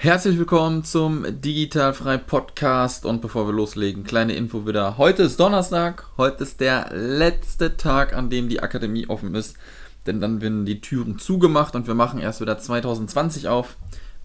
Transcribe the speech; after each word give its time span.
Herzlich 0.00 0.38
willkommen 0.38 0.84
zum 0.84 1.26
Digitalfrei 1.28 2.18
Podcast 2.18 3.04
und 3.04 3.20
bevor 3.20 3.48
wir 3.48 3.52
loslegen, 3.52 4.04
kleine 4.04 4.32
Info 4.34 4.64
wieder. 4.64 4.96
Heute 4.96 5.24
ist 5.24 5.40
Donnerstag, 5.40 6.06
heute 6.16 6.44
ist 6.44 6.60
der 6.60 6.90
letzte 6.92 7.76
Tag, 7.76 8.12
an 8.12 8.30
dem 8.30 8.48
die 8.48 8.60
Akademie 8.60 9.08
offen 9.08 9.34
ist, 9.34 9.56
denn 10.06 10.20
dann 10.20 10.40
werden 10.40 10.64
die 10.64 10.80
Türen 10.80 11.18
zugemacht 11.18 11.74
und 11.74 11.88
wir 11.88 11.96
machen 11.96 12.20
erst 12.20 12.40
wieder 12.40 12.56
2020 12.56 13.48
auf. 13.48 13.76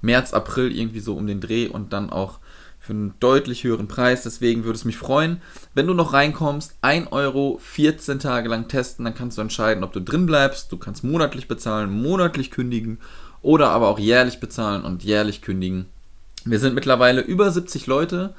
März, 0.02 0.32
April 0.36 0.72
irgendwie 0.72 1.00
so 1.00 1.16
um 1.16 1.26
den 1.26 1.42
Dreh 1.42 1.68
und 1.68 1.92
dann 1.92 2.12
auch 2.12 2.38
für 2.78 2.94
einen 2.94 3.16
deutlich 3.20 3.64
höheren 3.64 3.88
Preis. 3.88 4.22
Deswegen 4.22 4.66
würde 4.66 4.78
es 4.78 4.86
mich 4.86 4.98
freuen, 4.98 5.42
wenn 5.74 5.88
du 5.88 5.96
noch 5.96 6.14
reinkommst. 6.14 6.76
1 6.82 7.12
Euro 7.12 7.58
14 7.64 8.20
Tage 8.20 8.48
lang 8.48 8.68
testen, 8.68 9.06
dann 9.06 9.16
kannst 9.16 9.40
du 9.40 9.42
entscheiden, 9.42 9.84
ob 9.84 9.92
du 9.92 10.02
drin 10.02 10.28
bleibst. 10.28 10.72
Du 10.72 10.78
kannst 10.78 11.04
monatlich 11.04 11.48
bezahlen, 11.48 11.90
monatlich 11.90 12.52
kündigen 12.52 13.00
oder 13.44 13.70
aber 13.70 13.90
auch 13.90 14.00
jährlich 14.00 14.40
bezahlen 14.40 14.84
und 14.84 15.04
jährlich 15.04 15.42
kündigen. 15.42 15.86
Wir 16.46 16.60
sind 16.60 16.74
mittlerweile 16.74 17.22
über 17.22 17.52
70 17.52 17.86
Leute. 17.88 18.34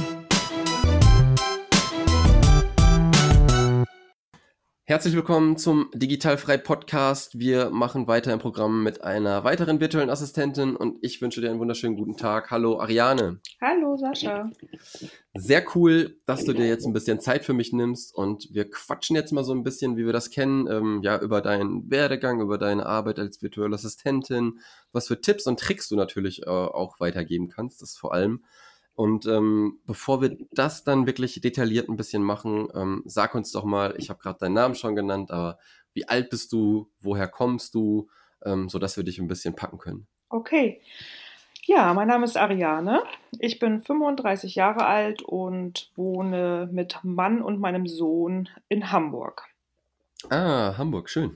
Herzlich 4.90 5.16
willkommen 5.16 5.58
zum 5.58 5.90
Digitalfrei 5.94 6.56
Podcast. 6.56 7.38
Wir 7.38 7.70
machen 7.72 8.08
weiter 8.08 8.32
im 8.32 8.40
Programm 8.40 8.84
mit 8.84 9.04
einer 9.04 9.44
weiteren 9.44 9.82
virtuellen 9.82 10.10
Assistentin 10.10 10.78
und 10.78 11.00
ich 11.02 11.22
wünsche 11.22 11.42
dir 11.42 11.50
einen 11.50 11.60
wunderschönen 11.60 11.98
guten 11.98 12.16
Tag. 12.16 12.52
Hallo 12.52 12.80
Ariane. 12.80 13.42
Hallo 13.60 13.98
Sascha. 13.98 14.50
Sehr 15.40 15.64
cool, 15.76 16.20
dass 16.26 16.46
du 16.46 16.54
dir 16.54 16.68
jetzt 16.68 16.86
ein 16.86 16.94
bisschen 16.94 17.20
Zeit 17.20 17.46
für 17.46 17.54
mich 17.54 17.74
nimmst 17.74 18.14
und 18.14 18.48
wir 18.52 18.70
quatschen 18.70 19.16
jetzt 19.16 19.32
mal 19.32 19.44
so 19.44 19.54
ein 19.54 19.64
bisschen, 19.64 19.98
wie 19.98 20.06
wir 20.06 20.14
das 20.14 20.30
kennen, 20.30 20.68
ähm, 20.68 21.02
ja, 21.04 21.20
über 21.20 21.42
deinen 21.42 21.90
Werdegang, 21.90 22.42
über 22.42 22.58
deine 22.58 22.86
Arbeit 22.86 23.20
als 23.20 23.42
virtuelle 23.42 23.76
Assistentin, 23.76 24.60
was 24.92 25.08
für 25.08 25.22
Tipps 25.22 25.48
und 25.48 25.60
Tricks 25.60 25.90
du 25.90 25.96
natürlich 25.96 26.44
äh, 26.44 26.50
auch 26.50 27.00
weitergeben 27.00 27.50
kannst, 27.50 27.82
das 27.82 27.98
vor 27.98 28.14
allem. 28.14 28.44
Und 28.94 29.28
ähm, 29.28 29.80
bevor 29.86 30.22
wir 30.22 30.38
das 30.52 30.84
dann 30.84 31.06
wirklich 31.06 31.40
detailliert 31.40 31.88
ein 31.88 31.98
bisschen 31.98 32.24
machen, 32.24 32.68
ähm, 32.74 33.04
sag 33.06 33.36
uns 33.36 33.52
doch 33.52 33.64
mal, 33.64 33.94
ich 33.98 34.10
habe 34.10 34.20
gerade 34.20 34.40
deinen 34.40 34.56
Namen 34.56 34.74
schon 34.76 34.96
genannt, 34.96 35.30
aber 35.30 35.60
wie 35.94 36.08
alt 36.08 36.32
bist 36.32 36.52
du, 36.52 36.90
woher 37.00 37.28
kommst 37.28 37.76
du, 37.76 38.10
ähm, 38.44 38.70
sodass 38.70 38.98
wir 38.98 39.04
dich 39.04 39.20
ein 39.20 39.28
bisschen 39.28 39.56
packen 39.56 39.78
können. 39.78 40.08
Okay. 40.30 40.82
Ja, 41.68 41.94
mein 41.94 42.08
Name 42.08 42.24
ist 42.24 42.38
Ariane. 42.38 43.04
Ich 43.40 43.60
bin 43.60 43.84
35 43.84 44.56
Jahre 44.56 44.86
alt 44.86 45.22
und 45.22 45.92
wohne 45.98 46.70
mit 46.72 47.00
Mann 47.04 47.42
und 47.42 47.60
meinem 47.60 47.88
Sohn 47.88 48.48
in 48.70 48.94
Hamburg. 48.94 49.44
Ah, 50.30 50.78
Hamburg, 50.78 51.10
schön. 51.10 51.36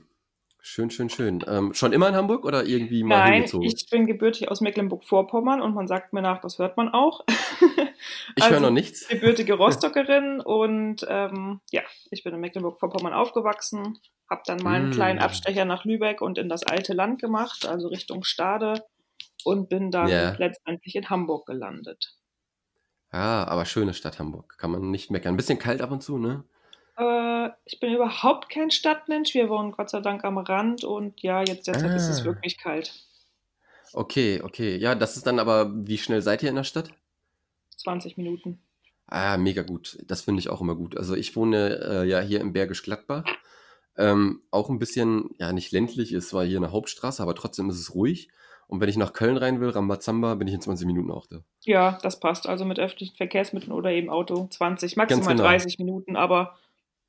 Schön, 0.62 0.88
schön, 0.90 1.10
schön. 1.10 1.44
Ähm, 1.46 1.74
schon 1.74 1.92
immer 1.92 2.08
in 2.08 2.14
Hamburg 2.16 2.46
oder 2.46 2.64
irgendwie 2.64 3.02
mal 3.04 3.18
Nein, 3.18 3.32
hingezogen? 3.34 3.66
ich 3.66 3.84
bin 3.90 4.06
gebürtig 4.06 4.50
aus 4.50 4.62
Mecklenburg-Vorpommern 4.62 5.60
und 5.60 5.74
man 5.74 5.86
sagt 5.86 6.14
mir 6.14 6.22
nach, 6.22 6.40
das 6.40 6.58
hört 6.58 6.78
man 6.78 6.88
auch. 6.88 7.26
ich 8.36 8.48
höre 8.48 8.60
noch 8.60 8.70
nichts. 8.70 9.06
Gebürtige 9.08 9.52
Rostockerin 9.52 10.40
und 10.40 11.04
ähm, 11.10 11.60
ja, 11.72 11.82
ich 12.10 12.24
bin 12.24 12.32
in 12.32 12.40
Mecklenburg-Vorpommern 12.40 13.12
aufgewachsen, 13.12 13.98
habe 14.30 14.42
dann 14.46 14.62
mal 14.62 14.76
einen 14.76 14.88
Mm. 14.88 14.92
kleinen 14.92 15.18
Abstecher 15.18 15.66
nach 15.66 15.84
Lübeck 15.84 16.22
und 16.22 16.38
in 16.38 16.48
das 16.48 16.62
alte 16.62 16.94
Land 16.94 17.20
gemacht, 17.20 17.66
also 17.68 17.88
Richtung 17.88 18.24
Stade 18.24 18.82
und 19.44 19.68
bin 19.68 19.90
dann 19.90 20.08
Ja. 20.08 20.34
letztendlich 20.38 20.94
in 20.96 21.08
Hamburg 21.10 21.46
gelandet. 21.46 22.14
Ja, 23.12 23.44
aber 23.46 23.64
schöne 23.66 23.92
Stadt 23.94 24.18
Hamburg. 24.18 24.56
Kann 24.58 24.70
man 24.70 24.90
nicht 24.90 25.10
meckern. 25.10 25.34
Ein 25.34 25.36
bisschen 25.36 25.58
kalt 25.58 25.82
ab 25.82 25.90
und 25.90 26.02
zu, 26.02 26.16
ne? 26.18 26.44
Äh, 26.96 27.50
ich 27.66 27.78
bin 27.80 27.92
überhaupt 27.92 28.48
kein 28.50 28.70
Stadtmensch. 28.70 29.34
Wir 29.34 29.48
wohnen 29.50 29.72
Gott 29.72 29.90
sei 29.90 30.00
Dank 30.00 30.24
am 30.24 30.38
Rand 30.38 30.84
und 30.84 31.20
ja, 31.22 31.42
jetzt 31.42 31.66
derzeit 31.66 31.94
ist 31.94 32.08
es 32.08 32.22
Ah. 32.22 32.24
wirklich 32.24 32.56
kalt. 32.58 32.94
Okay, 33.92 34.40
okay. 34.42 34.76
Ja, 34.78 34.94
das 34.94 35.16
ist 35.18 35.26
dann 35.26 35.38
aber, 35.38 35.70
wie 35.86 35.98
schnell 35.98 36.22
seid 36.22 36.42
ihr 36.42 36.48
in 36.48 36.54
der 36.56 36.64
Stadt? 36.64 36.90
20 37.76 38.16
Minuten. 38.16 38.62
Ah, 39.06 39.36
mega 39.36 39.62
gut. 39.62 39.98
Das 40.06 40.22
finde 40.22 40.40
ich 40.40 40.48
auch 40.48 40.62
immer 40.62 40.74
gut. 40.74 40.96
Also 40.96 41.14
ich 41.14 41.36
wohne 41.36 41.80
äh, 41.84 42.04
ja 42.08 42.20
hier 42.20 42.40
im 42.40 42.54
Bergisch 42.54 42.82
Gladbach. 42.82 43.24
Ähm, 43.98 44.40
auch 44.50 44.70
ein 44.70 44.78
bisschen, 44.78 45.28
ja, 45.38 45.52
nicht 45.52 45.70
ländlich, 45.72 46.12
ist 46.14 46.30
zwar 46.30 46.46
hier 46.46 46.56
eine 46.56 46.72
Hauptstraße, 46.72 47.22
aber 47.22 47.34
trotzdem 47.34 47.68
ist 47.68 47.78
es 47.78 47.94
ruhig. 47.94 48.30
Und 48.72 48.80
wenn 48.80 48.88
ich 48.88 48.96
nach 48.96 49.12
Köln 49.12 49.36
rein 49.36 49.60
will, 49.60 49.68
Rambazamba, 49.68 50.34
bin 50.34 50.48
ich 50.48 50.54
in 50.54 50.62
20 50.62 50.86
Minuten 50.86 51.10
auch 51.10 51.26
da. 51.26 51.40
Ja, 51.60 51.98
das 52.00 52.18
passt. 52.18 52.48
Also 52.48 52.64
mit 52.64 52.78
öffentlichen 52.78 53.14
Verkehrsmitteln 53.14 53.70
oder 53.70 53.90
eben 53.90 54.08
Auto 54.08 54.48
20, 54.48 54.96
maximal 54.96 55.34
genau. 55.34 55.42
30 55.42 55.78
Minuten, 55.78 56.16
aber 56.16 56.56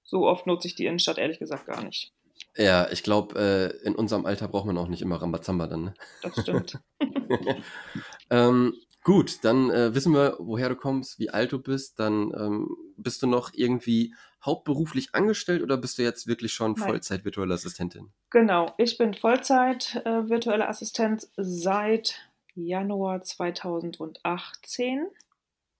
so 0.04 0.28
oft 0.28 0.46
nutze 0.46 0.68
ich 0.68 0.76
die 0.76 0.88
Innenstadt 0.88 1.18
ehrlich 1.18 1.40
gesagt 1.40 1.66
gar 1.66 1.82
nicht. 1.82 2.12
Ja, 2.58 2.90
ich 2.92 3.02
glaube, 3.02 3.40
äh, 3.40 3.88
in 3.88 3.96
unserem 3.96 4.26
Alter 4.26 4.50
braucht 4.50 4.66
man 4.66 4.78
auch 4.78 4.90
nicht 4.90 5.02
immer 5.02 5.22
Rambazamba 5.22 5.68
dann. 5.68 5.84
Ne? 5.86 5.94
Das 6.22 6.38
stimmt. 6.42 6.82
ähm, 8.30 8.74
gut, 9.06 9.46
dann 9.46 9.70
äh, 9.70 9.96
wissen 9.96 10.14
wir, 10.14 10.36
woher 10.40 10.68
du 10.68 10.76
kommst, 10.76 11.18
wie 11.18 11.30
alt 11.30 11.54
du 11.54 11.60
bist. 11.60 11.98
Dann 11.98 12.34
ähm, 12.38 12.76
bist 12.98 13.24
du 13.24 13.28
noch 13.28 13.52
irgendwie 13.54 14.14
hauptberuflich 14.46 15.14
angestellt 15.16 15.62
oder 15.64 15.78
bist 15.78 15.98
du 15.98 16.04
jetzt 16.04 16.28
wirklich 16.28 16.54
schon 16.54 16.74
Nein. 16.74 16.90
Vollzeit 16.90 17.26
virtuelle 17.26 17.54
Assistentin? 17.54 18.12
genau, 18.30 18.74
ich 18.78 18.98
bin 18.98 19.14
Vollzeit 19.14 20.02
äh, 20.06 20.30
virtuelle 20.30 20.68
Assistenz 20.68 21.32
seit 21.38 22.20
Januar 22.56 23.22
2018. 23.24 25.08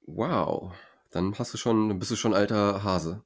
Wow, 0.06 0.74
dann 1.12 1.38
hast 1.38 1.54
du 1.54 1.58
schon, 1.58 1.98
bist 2.00 2.12
du 2.12 2.16
schon 2.16 2.34
alter 2.34 2.84
Hase. 2.84 3.24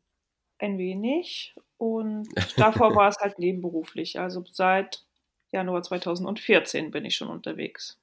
Ein 0.59 0.77
wenig. 0.77 1.55
Und 1.77 2.27
davor 2.57 2.95
war 2.95 3.09
es 3.09 3.17
halt 3.19 3.39
nebenberuflich. 3.39 4.19
Also 4.19 4.43
seit 4.51 5.05
Januar 5.51 5.83
2014 5.83 6.91
bin 6.91 7.05
ich 7.05 7.15
schon 7.15 7.29
unterwegs. 7.29 7.99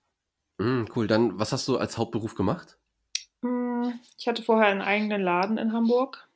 Mm, 0.59 0.85
cool, 0.95 1.07
dann 1.07 1.39
was 1.39 1.53
hast 1.53 1.67
du 1.69 1.77
als 1.79 1.99
Hauptberuf 1.99 2.35
gemacht? 2.35 2.79
Hm, 3.43 3.99
Ich 4.17 4.29
hatte 4.29 4.43
vorher 4.43 4.69
einen 4.69 4.83
eigenen 4.83 5.21
Laden 5.21 5.59
in 5.59 5.73
Hamburg. 5.73 6.29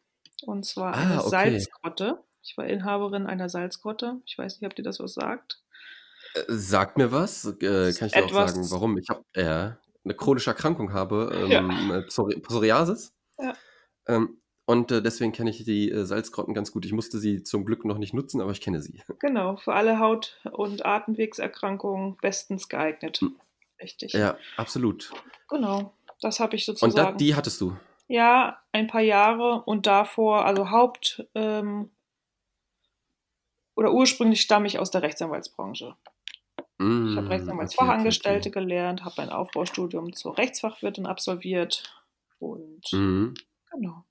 Und 0.44 0.64
zwar 0.66 0.94
Ah, 0.94 0.98
eine 0.98 1.20
okay. 1.20 1.28
Salzgrotte. 1.30 2.22
Ich 2.42 2.56
war 2.56 2.66
Inhaberin 2.66 3.26
einer 3.26 3.48
Salzgrotte. 3.48 4.20
Ich 4.26 4.38
weiß 4.38 4.60
nicht, 4.60 4.68
ob 4.70 4.74
dir 4.76 4.82
das 4.82 5.00
was 5.00 5.14
sagt. 5.14 5.60
Äh, 6.34 6.42
Sag 6.48 6.96
mir 6.96 7.12
was, 7.12 7.44
äh, 7.44 7.92
kann 7.92 8.06
ich 8.06 8.12
dir 8.12 8.24
auch 8.24 8.32
sagen, 8.32 8.70
warum? 8.70 8.96
Ich 8.98 9.08
habe 9.08 9.22
äh, 9.34 9.42
eine 10.04 10.14
chronische 10.16 10.50
Erkrankung 10.50 10.92
habe, 10.92 11.30
ähm, 11.44 11.50
Ja. 11.50 11.96
äh, 11.98 12.02
Psori 12.02 12.38
Psoriasis. 12.40 13.12
Ja. 13.38 13.52
Ähm, 14.06 14.40
und 14.64 14.92
äh, 14.92 15.00
deswegen 15.02 15.32
kenne 15.32 15.48
ich 15.50 15.64
die 15.64 15.90
Salzgrotten 16.04 16.52
ganz 16.54 16.72
gut. 16.72 16.84
Ich 16.84 16.92
musste 16.92 17.18
sie 17.18 17.42
zum 17.42 17.64
Glück 17.64 17.84
noch 17.86 17.96
nicht 17.98 18.12
nutzen, 18.12 18.40
aber 18.42 18.52
ich 18.52 18.60
kenne 18.60 18.80
sie. 18.82 19.02
Genau, 19.18 19.56
für 19.56 19.72
alle 19.74 19.98
Haut- 19.98 20.38
und 20.52 20.84
Atemwegserkrankungen 20.86 22.16
bestens 22.20 22.68
geeignet. 22.68 23.18
Hm. 23.20 23.34
Richtig. 23.82 24.12
Ja, 24.12 24.36
absolut. 24.56 25.10
Genau, 25.48 25.94
das 26.20 26.40
habe 26.40 26.56
ich 26.56 26.68
Und 26.68 26.78
sozusagen. 26.78 27.12
da, 27.12 27.16
die 27.16 27.34
hattest 27.34 27.60
du. 27.60 27.76
Ja, 28.08 28.58
ein 28.72 28.86
paar 28.86 29.02
Jahre 29.02 29.62
und 29.64 29.86
davor, 29.86 30.44
also 30.44 30.70
Haupt- 30.70 31.26
ähm, 31.34 31.90
oder 33.76 33.92
ursprünglich 33.92 34.40
stamme 34.40 34.66
ich 34.66 34.78
aus 34.78 34.90
der 34.90 35.02
Rechtsanwaltsbranche. 35.02 35.94
Mm, 36.80 37.10
Ich 37.10 37.16
habe 37.16 37.30
Rechtsanwaltsfachangestellte 37.30 38.50
gelernt, 38.50 39.04
habe 39.04 39.22
ein 39.22 39.30
Aufbaustudium 39.30 40.12
zur 40.14 40.36
Rechtsfachwirtin 40.38 41.06
absolviert 41.06 42.04
und 42.38 42.86
Okay, 42.86 42.96
okay. 42.96 42.98
Mhm. 42.98 43.34
genau. 43.70 44.04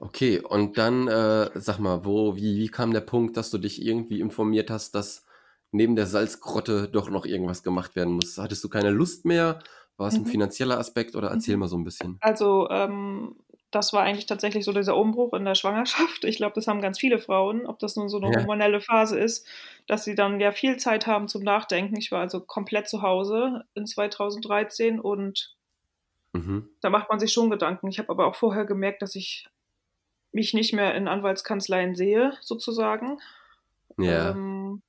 Okay, 0.00 0.38
und 0.40 0.78
dann 0.78 1.08
äh, 1.08 1.50
sag 1.56 1.78
mal, 1.80 2.04
wo, 2.04 2.36
wie, 2.36 2.56
wie 2.58 2.68
kam 2.68 2.92
der 2.92 3.00
Punkt, 3.00 3.36
dass 3.36 3.50
du 3.50 3.58
dich 3.58 3.82
irgendwie 3.84 4.20
informiert 4.20 4.70
hast, 4.70 4.94
dass 4.94 5.24
neben 5.72 5.96
der 5.96 6.06
Salzgrotte 6.06 6.88
doch 6.88 7.10
noch 7.10 7.26
irgendwas 7.26 7.62
gemacht 7.64 7.96
werden 7.96 8.14
muss? 8.14 8.38
Hattest 8.38 8.62
du 8.62 8.68
keine 8.68 8.90
Lust 8.90 9.24
mehr? 9.24 9.58
War 9.98 10.08
es 10.08 10.18
ein 10.18 10.24
Mhm. 10.24 10.26
finanzieller 10.26 10.78
Aspekt 10.78 11.16
oder 11.16 11.30
erzähl 11.30 11.56
Mhm. 11.56 11.58
mal 11.58 11.68
so 11.68 11.76
ein 11.78 11.84
bisschen. 11.84 12.22
Also 12.22 12.68
ähm, 12.70 13.36
das 13.70 13.92
war 13.92 14.02
eigentlich 14.04 14.26
tatsächlich 14.26 14.64
so 14.64 14.72
dieser 14.72 14.96
Umbruch 14.96 15.34
in 15.34 15.44
der 15.44 15.54
Schwangerschaft. 15.54 16.24
Ich 16.24 16.36
glaube, 16.38 16.54
das 16.54 16.66
haben 16.68 16.80
ganz 16.82 16.98
viele 16.98 17.18
Frauen, 17.18 17.66
ob 17.66 17.78
das 17.80 17.96
nun 17.96 18.08
so 18.08 18.18
eine 18.18 18.28
Ja. 18.28 18.34
hormonelle 18.34 18.80
Phase 18.80 19.18
ist, 19.18 19.46
dass 19.86 20.04
sie 20.04 20.14
dann 20.14 20.40
ja 20.40 20.52
viel 20.52 20.76
Zeit 20.78 21.06
haben 21.06 21.28
zum 21.28 21.42
Nachdenken. 21.42 21.96
Ich 21.98 22.12
war 22.12 22.20
also 22.20 22.40
komplett 22.40 22.88
zu 22.88 23.02
Hause 23.02 23.64
in 23.74 23.86
2013 23.86 25.00
und 25.00 25.56
Mhm. 26.34 26.68
da 26.80 26.90
macht 26.90 27.08
man 27.10 27.18
sich 27.20 27.32
schon 27.32 27.50
Gedanken. 27.50 27.88
Ich 27.88 27.98
habe 27.98 28.10
aber 28.10 28.26
auch 28.26 28.36
vorher 28.36 28.64
gemerkt, 28.64 29.02
dass 29.02 29.14
ich 29.14 29.46
mich 30.32 30.54
nicht 30.54 30.74
mehr 30.74 30.94
in 30.96 31.08
Anwaltskanzleien 31.08 31.94
sehe, 31.96 32.34
sozusagen. 32.42 33.20
Ja. 33.98 34.34
Ähm, 34.34 34.82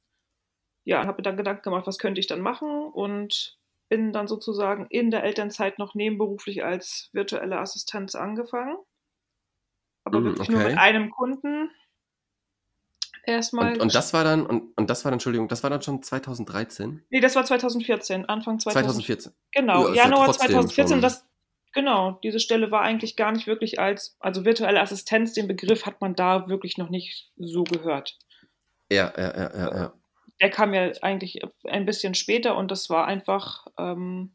ja, 0.86 1.00
habe 1.08 1.18
mir 1.20 1.24
dann 1.24 1.38
Gedanken 1.38 1.64
gemacht, 1.64 1.88
was 1.88 2.00
könnte 2.00 2.20
ich 2.22 2.28
dann 2.28 2.42
machen 2.42 2.70
und 2.88 3.60
bin 3.90 4.14
dann 4.14 4.28
sozusagen 4.28 4.86
in 4.90 5.12
der 5.12 5.24
Elternzeit 5.24 5.80
noch 5.80 5.96
nebenberuflich 5.96 6.64
als 6.64 7.10
virtuelle 7.12 7.58
Assistenz 7.60 8.16
angefangen. 8.16 8.78
Aber 10.04 10.20
Mm, 10.22 10.26
wirklich 10.26 10.50
nur 10.50 10.60
mit 10.60 10.68
okay. 10.68 10.78
einem 10.78 11.10
Kunden. 11.12 11.72
Erstmal. 13.26 13.74
Und, 13.74 13.82
und 13.82 13.96
das 13.96 14.14
war 14.14 14.24
dann, 14.24 14.46
und, 14.46 14.78
und 14.78 14.90
das 14.90 15.04
war 15.04 15.12
dann, 15.12 15.16
Entschuldigung, 15.18 15.48
das 15.48 15.62
war 15.64 15.70
dann 15.70 15.82
schon 15.82 16.02
2013? 16.02 17.04
nee, 17.10 17.20
das 17.20 17.36
war 17.36 17.44
2014, 17.46 18.26
Anfang 18.26 18.60
2014. 18.60 19.20
2014. 19.20 19.34
Genau, 19.52 19.88
Ja, 19.90 20.04
Januar 20.06 20.26
trotzdem 20.28 20.48
2014. 20.52 20.88
schon- 20.96 21.02
Das, 21.02 21.26
genau, 21.74 22.14
diese 22.24 22.40
Stelle 22.40 22.72
war 22.72 22.82
eigentlich 22.82 23.16
gar 23.16 23.32
nicht 23.32 23.46
wirklich 23.46 23.80
als, 23.80 24.16
also 24.20 24.46
virtuelle 24.46 24.80
Assistenz, 24.82 25.34
den 25.34 25.48
Begriff 25.48 25.86
hat 25.86 26.02
man 26.02 26.16
da 26.16 26.48
wirklich 26.48 26.78
noch 26.78 26.90
nicht 26.90 27.30
so 27.38 27.64
gehört. 27.64 28.18
Ja, 28.92 29.14
ja, 29.18 29.38
ja, 29.38 29.56
ja, 29.58 29.76
ja. 29.76 29.94
Der 30.42 30.50
kam 30.50 30.74
ja 30.74 30.92
eigentlich 31.02 31.42
ein 31.66 31.86
bisschen 31.86 32.16
später 32.16 32.56
und 32.56 32.72
das 32.72 32.90
war 32.90 33.06
einfach, 33.08 33.68
ähm, 33.78 34.32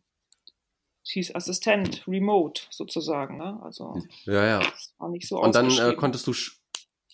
hieß 1.07 1.35
Assistent, 1.35 2.07
Remote 2.09 2.63
sozusagen. 2.71 3.37
Ne? 3.39 3.61
Also 3.63 3.97
Ja, 4.25 4.45
ja. 4.47 4.59
das 4.61 4.95
war 4.99 5.09
nicht 5.11 5.29
so 5.29 5.39
Und 5.41 5.55
dann 5.55 5.71
äh, 5.71 5.95
konntest 5.95 6.27
du, 6.27 6.33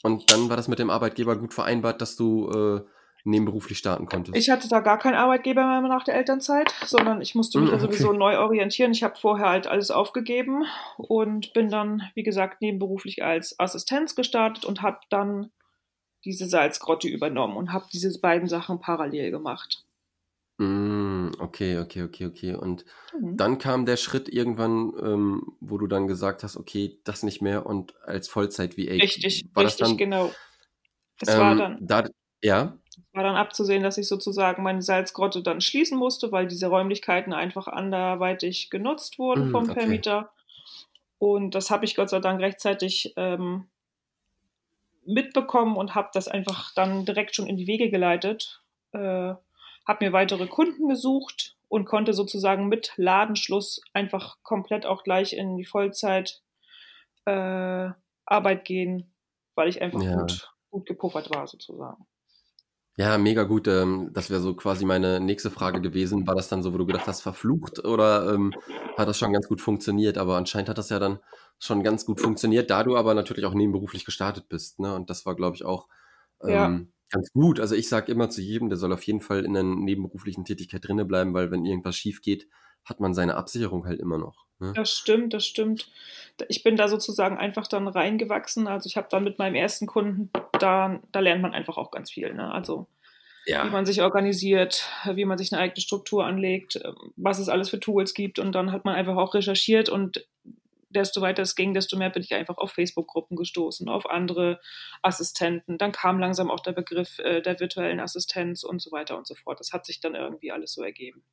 und 0.03 0.31
dann 0.33 0.49
war 0.49 0.57
das 0.57 0.69
mit 0.69 0.79
dem 0.79 0.91
Arbeitgeber 0.91 1.37
gut 1.37 1.53
vereinbart, 1.55 2.01
dass 2.01 2.17
du 2.17 2.51
äh, 2.51 2.81
nebenberuflich 3.25 3.79
starten 3.79 4.07
konntest. 4.07 4.37
Ich 4.37 4.49
hatte 4.49 4.69
da 4.69 4.81
gar 4.81 4.99
keinen 4.99 5.15
Arbeitgeber 5.17 5.63
mehr 5.65 5.81
nach 5.83 6.05
der 6.05 6.15
Elternzeit, 6.15 6.73
sondern 6.87 7.21
ich 7.21 7.35
musste 7.35 7.59
mich 7.61 7.69
Mm, 7.69 7.73
ja 7.73 7.77
okay. 7.77 7.93
sowieso 7.93 8.13
neu 8.13 8.39
orientieren. 8.39 8.93
Ich 8.93 9.03
habe 9.03 9.19
vorher 9.19 9.49
halt 9.51 9.67
alles 9.67 9.91
aufgegeben 9.91 10.65
und 10.97 11.53
bin 11.53 11.69
dann, 11.69 12.03
wie 12.15 12.23
gesagt, 12.23 12.63
nebenberuflich 12.63 13.23
als 13.23 13.59
Assistenz 13.59 14.15
gestartet 14.15 14.65
und 14.65 14.83
habe 14.83 15.01
dann 15.11 15.51
diese 16.25 16.47
Salzgrotte 16.49 17.09
übernommen 17.09 17.57
und 17.57 17.73
habe 17.73 17.87
diese 17.93 18.19
beiden 18.21 18.49
Sachen 18.49 18.81
parallel 18.81 19.31
gemacht. 19.31 19.85
Mm, 20.59 21.31
okay, 21.39 21.79
okay, 21.79 22.03
okay, 22.03 22.27
okay. 22.27 22.55
Und 22.55 22.85
Mhm. 23.13 23.37
dann 23.37 23.59
kam 23.59 23.87
der 23.87 23.97
Schritt 23.97 24.29
irgendwann, 24.29 24.93
ähm, 25.03 25.57
wo 25.61 25.79
du 25.79 25.87
dann 25.87 26.07
gesagt 26.07 26.43
hast, 26.43 26.57
okay, 26.57 27.01
das 27.05 27.23
nicht 27.23 27.41
mehr 27.41 27.65
und 27.67 27.95
als 28.03 28.29
Vollzeit 28.29 28.77
VA. 28.77 28.93
Richtig, 29.03 29.45
war 29.55 29.65
richtig, 29.65 29.79
das 29.79 29.79
dann, 29.79 29.97
genau. 29.97 30.31
Es 31.21 31.29
ähm, 31.31 31.39
war, 31.39 31.57
dann, 31.57 31.81
da, 31.81 32.09
ja, 32.43 32.79
war 33.13 33.23
dann 33.23 33.37
abzusehen, 33.37 33.83
dass 33.83 33.99
ich 33.99 34.09
sozusagen 34.09 34.63
meine 34.63 34.83
Salzgrotte 34.83 35.43
dann 35.43 35.61
schließen 35.61 35.99
musste, 35.99 36.33
weil 36.33 36.47
diese 36.47 36.67
Räumlichkeiten 36.67 37.33
einfach 37.33 37.69
anderweitig 37.69 38.71
genutzt 38.71 39.19
wurden 39.19 39.47
Mm, 39.47 39.51
vom 39.51 39.71
okay. 39.71 39.73
Vermieter. 39.73 40.33
Und 41.19 41.55
das 41.55 41.71
habe 41.71 41.85
ich 41.85 41.97
Gott 41.97 42.11
sei 42.11 42.21
Dank 42.21 42.41
rechtzeitig 42.41 43.15
ähm, 43.17 43.69
mitbekommen 45.05 45.77
und 45.77 45.95
habe 45.95 46.11
das 46.13 46.29
einfach 46.29 46.73
dann 46.75 47.05
direkt 47.05 47.35
schon 47.35 47.47
in 47.47 47.57
die 47.57 47.67
Wege 47.67 47.91
geleitet. 47.91 48.63
Äh, 48.93 49.35
habe 49.87 50.05
mir 50.05 50.13
weitere 50.13 50.47
Kunden 50.47 50.89
gesucht 50.89 51.57
und 51.69 51.85
konnte 51.85 52.13
sozusagen 52.13 52.69
mit 52.69 52.93
Ladenschluss 52.97 53.81
einfach 53.93 54.39
komplett 54.43 54.87
auch 54.87 55.03
gleich 55.05 55.33
in 55.33 55.57
die 55.57 55.65
Vollzeit 55.65 56.43
äh, 57.25 57.91
Arbeit 58.27 58.65
gehen, 58.65 59.13
weil 59.55 59.69
ich 59.69 59.81
einfach 59.81 60.03
Ja. 60.03 60.17
gut, 60.17 60.51
gut 60.71 60.87
gepuffert 60.87 61.31
war 61.35 61.47
sozusagen. 61.47 62.07
Ja, 63.01 63.19
mega 63.19 63.45
gut. 63.45 63.67
Ähm, 63.69 64.11
das 64.13 64.31
wäre 64.31 64.41
so 64.41 64.55
quasi 64.55 64.85
meine 64.85 65.21
nächste 65.21 65.51
Frage 65.51 65.81
gewesen. 65.81 66.27
War 66.27 66.35
das 66.35 66.49
dann 66.49 66.63
so, 66.63 66.73
wo 66.75 66.79
du 66.79 66.87
gedacht 66.87 67.07
hast, 67.07 67.23
verflucht 67.23 67.85
oder 67.85 68.35
ähm, 68.35 68.59
hat 68.95 69.09
das 69.09 69.19
schon 69.19 69.33
ganz 69.33 69.49
gut 69.49 69.61
funktioniert? 69.61 70.19
Aber 70.19 70.37
anscheinend 70.37 70.69
hat 70.69 70.79
das 70.79 70.91
ja 70.91 70.99
dann 70.99 71.19
schon 71.59 71.83
ganz 71.83 72.05
gut 72.05 72.21
funktioniert, 72.21 72.71
da 72.71 72.85
du 72.85 72.97
aber 72.97 73.15
natürlich 73.15 73.45
auch 73.47 73.55
nebenberuflich 73.55 74.05
gestartet 74.05 74.49
bist. 74.49 74.81
Ne? 74.81 74.95
Und 74.95 75.09
das 75.11 75.25
war, 75.27 75.35
glaube 75.37 75.57
ich, 75.57 75.65
auch 75.65 75.89
Ja. 76.47 76.67
ähm, 76.67 76.93
ganz 77.11 77.31
gut. 77.33 77.61
Also 77.61 77.75
ich 77.75 77.89
sage 77.89 78.13
immer 78.13 78.31
zu 78.31 78.43
jedem, 78.43 78.69
der 78.69 78.79
soll 78.79 78.93
auf 78.93 79.03
jeden 79.05 79.21
Fall 79.23 79.45
in 79.45 79.57
einer 79.57 79.63
nebenberuflichen 79.77 80.45
Tätigkeit 80.45 80.87
drinne 80.87 81.05
bleiben, 81.07 81.35
weil 81.35 81.51
wenn 81.51 81.65
irgendwas 81.65 81.97
schief 81.97 82.23
geht, 82.23 82.49
hat 82.85 83.01
man 83.01 83.15
seine 83.15 83.37
Absicherung 83.37 83.87
halt 83.87 84.01
immer 84.01 84.19
noch. 84.19 84.47
Ne? 84.61 84.73
Das 84.75 84.91
stimmt, 84.97 85.35
das 85.35 85.47
stimmt. 85.47 85.91
Ich 86.49 86.63
bin 86.63 86.77
da 86.77 86.89
sozusagen 86.89 87.39
einfach 87.39 87.67
dann 87.67 87.89
reingewachsen. 87.89 88.67
Also 88.67 88.87
ich 88.87 88.97
habe 88.97 89.09
dann 89.11 89.25
mit 89.25 89.39
meinem 89.39 89.55
ersten 89.55 89.87
Kunden, 89.87 90.31
da, 90.59 91.01
da 91.13 91.21
lernt 91.21 91.43
man 91.43 91.53
einfach 91.55 91.77
auch 91.77 91.91
ganz 91.91 92.11
viel. 92.11 92.33
Ne? 92.35 92.51
Also 92.53 92.89
wie 93.61 93.69
Ja, 93.69 93.71
man 93.71 93.87
sich 93.87 94.03
organisiert, 94.03 94.89
wie 95.15 95.25
man 95.25 95.39
sich 95.39 95.53
eine 95.53 95.63
eigene 95.63 95.81
Struktur 95.81 96.25
anlegt, 96.27 96.77
äh, 96.77 96.93
was 97.17 97.39
es 97.39 97.49
alles 97.49 97.71
für 97.71 97.81
Tools 97.81 98.15
gibt. 98.15 98.39
Und 98.39 98.53
dann 98.53 98.73
hat 98.73 98.85
man 98.85 98.95
einfach 98.95 99.17
auch 99.17 99.35
recherchiert 99.35 99.89
und 99.89 100.27
desto 100.91 101.21
weiter 101.21 101.43
es 101.43 101.55
ging, 101.57 101.75
desto 101.75 101.97
mehr 101.97 102.11
bin 102.11 102.23
ich 102.23 102.35
einfach 102.35 102.59
auf 102.59 102.73
Facebook-Gruppen 102.73 103.37
gestoßen, 103.37 103.89
auf 103.89 104.09
andere 104.11 104.61
Assistenten. 105.03 105.79
Dann 105.79 105.93
kam 105.93 106.19
langsam 106.19 106.51
auch 106.51 106.61
der 106.61 106.73
Begriff 106.73 107.19
äh, 107.21 107.43
der 107.43 107.61
virtuellen 107.61 108.01
Assistenz 108.01 108.65
und 108.65 108.83
so 108.83 108.93
weiter 108.93 109.17
und 109.17 109.27
so 109.27 109.35
fort. 109.35 109.61
Das 109.61 109.73
hat 109.73 109.87
sich 109.87 110.01
dann 110.01 110.15
irgendwie 110.15 110.53
alles 110.53 110.73
so 110.73 110.83
ergeben. 110.83 111.25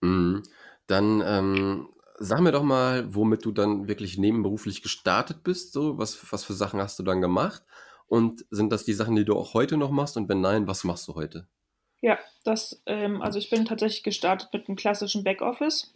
Mhm. 0.00 0.42
Dann 0.86 1.22
ähm, 1.24 1.88
sag 2.18 2.40
mir 2.40 2.52
doch 2.52 2.62
mal, 2.62 3.14
womit 3.14 3.44
du 3.44 3.52
dann 3.52 3.88
wirklich 3.88 4.18
nebenberuflich 4.18 4.82
gestartet 4.82 5.42
bist. 5.42 5.72
So, 5.72 5.98
was, 5.98 6.32
was 6.32 6.44
für 6.44 6.54
Sachen 6.54 6.80
hast 6.80 6.98
du 6.98 7.02
dann 7.02 7.20
gemacht? 7.20 7.62
Und 8.06 8.44
sind 8.50 8.72
das 8.72 8.84
die 8.84 8.92
Sachen, 8.92 9.16
die 9.16 9.24
du 9.24 9.36
auch 9.36 9.54
heute 9.54 9.76
noch 9.76 9.90
machst? 9.90 10.16
Und 10.16 10.28
wenn 10.28 10.40
nein, 10.40 10.66
was 10.66 10.84
machst 10.84 11.06
du 11.08 11.14
heute? 11.14 11.46
Ja, 12.00 12.18
das, 12.44 12.82
ähm, 12.86 13.22
also 13.22 13.38
ich 13.38 13.50
bin 13.50 13.64
tatsächlich 13.64 14.02
gestartet 14.02 14.50
mit 14.52 14.68
einem 14.68 14.76
klassischen 14.76 15.24
Backoffice. 15.24 15.94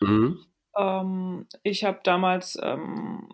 Mhm. 0.00 0.44
Ähm, 0.76 1.46
ich 1.62 1.84
habe 1.84 2.00
damals 2.04 2.58
ähm, 2.62 3.32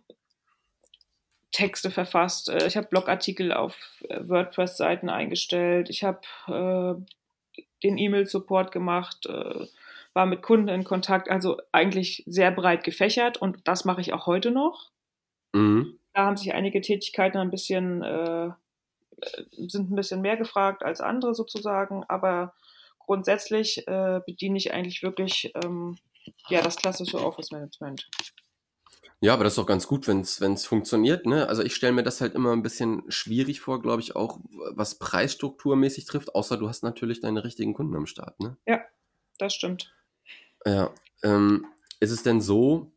Texte 1.52 1.90
verfasst, 1.90 2.48
äh, 2.48 2.66
ich 2.66 2.76
habe 2.76 2.88
Blogartikel 2.88 3.52
auf 3.52 3.76
äh, 4.08 4.20
WordPress-Seiten 4.28 5.08
eingestellt, 5.08 5.90
ich 5.90 6.04
habe 6.04 6.20
äh, 6.48 7.60
den 7.82 7.98
E-Mail-Support 7.98 8.72
gemacht, 8.72 9.26
äh, 9.26 9.66
war 10.16 10.24
mit 10.24 10.40
Kunden 10.40 10.68
in 10.68 10.82
Kontakt, 10.82 11.28
also 11.28 11.58
eigentlich 11.72 12.24
sehr 12.26 12.50
breit 12.50 12.84
gefächert 12.84 13.36
und 13.36 13.58
das 13.68 13.84
mache 13.84 14.00
ich 14.00 14.14
auch 14.14 14.26
heute 14.26 14.50
noch. 14.50 14.90
Mhm. 15.52 16.00
Da 16.14 16.24
haben 16.24 16.38
sich 16.38 16.54
einige 16.54 16.80
Tätigkeiten 16.80 17.36
ein 17.36 17.50
bisschen, 17.50 18.02
äh, 18.02 18.48
sind 19.50 19.90
ein 19.90 19.94
bisschen 19.94 20.22
mehr 20.22 20.38
gefragt 20.38 20.82
als 20.82 21.02
andere 21.02 21.34
sozusagen, 21.34 22.02
aber 22.08 22.54
grundsätzlich 22.98 23.86
äh, 23.86 24.22
bediene 24.24 24.56
ich 24.56 24.72
eigentlich 24.72 25.02
wirklich 25.02 25.52
ähm, 25.62 25.98
ja, 26.48 26.62
das 26.62 26.76
klassische 26.76 27.22
Office 27.22 27.50
Management. 27.50 28.08
Ja, 29.20 29.34
aber 29.34 29.44
das 29.44 29.52
ist 29.52 29.58
doch 29.58 29.66
ganz 29.66 29.86
gut, 29.86 30.08
wenn 30.08 30.20
es 30.20 30.66
funktioniert. 30.66 31.26
Ne? 31.26 31.46
Also 31.46 31.62
ich 31.62 31.74
stelle 31.74 31.92
mir 31.92 32.02
das 32.02 32.22
halt 32.22 32.34
immer 32.34 32.52
ein 32.52 32.62
bisschen 32.62 33.02
schwierig 33.08 33.60
vor, 33.60 33.82
glaube 33.82 34.00
ich, 34.00 34.16
auch 34.16 34.40
was 34.70 34.98
preisstrukturmäßig 34.98 36.06
trifft, 36.06 36.34
außer 36.34 36.56
du 36.56 36.68
hast 36.70 36.82
natürlich 36.82 37.20
deine 37.20 37.44
richtigen 37.44 37.74
Kunden 37.74 37.96
am 37.96 38.06
Start. 38.06 38.40
Ne? 38.40 38.56
Das 39.38 39.52
stimmt. 39.52 39.92
Ja. 40.66 40.92
Ähm, 41.22 41.66
ist 42.00 42.10
es 42.10 42.22
denn 42.22 42.40
so, 42.40 42.92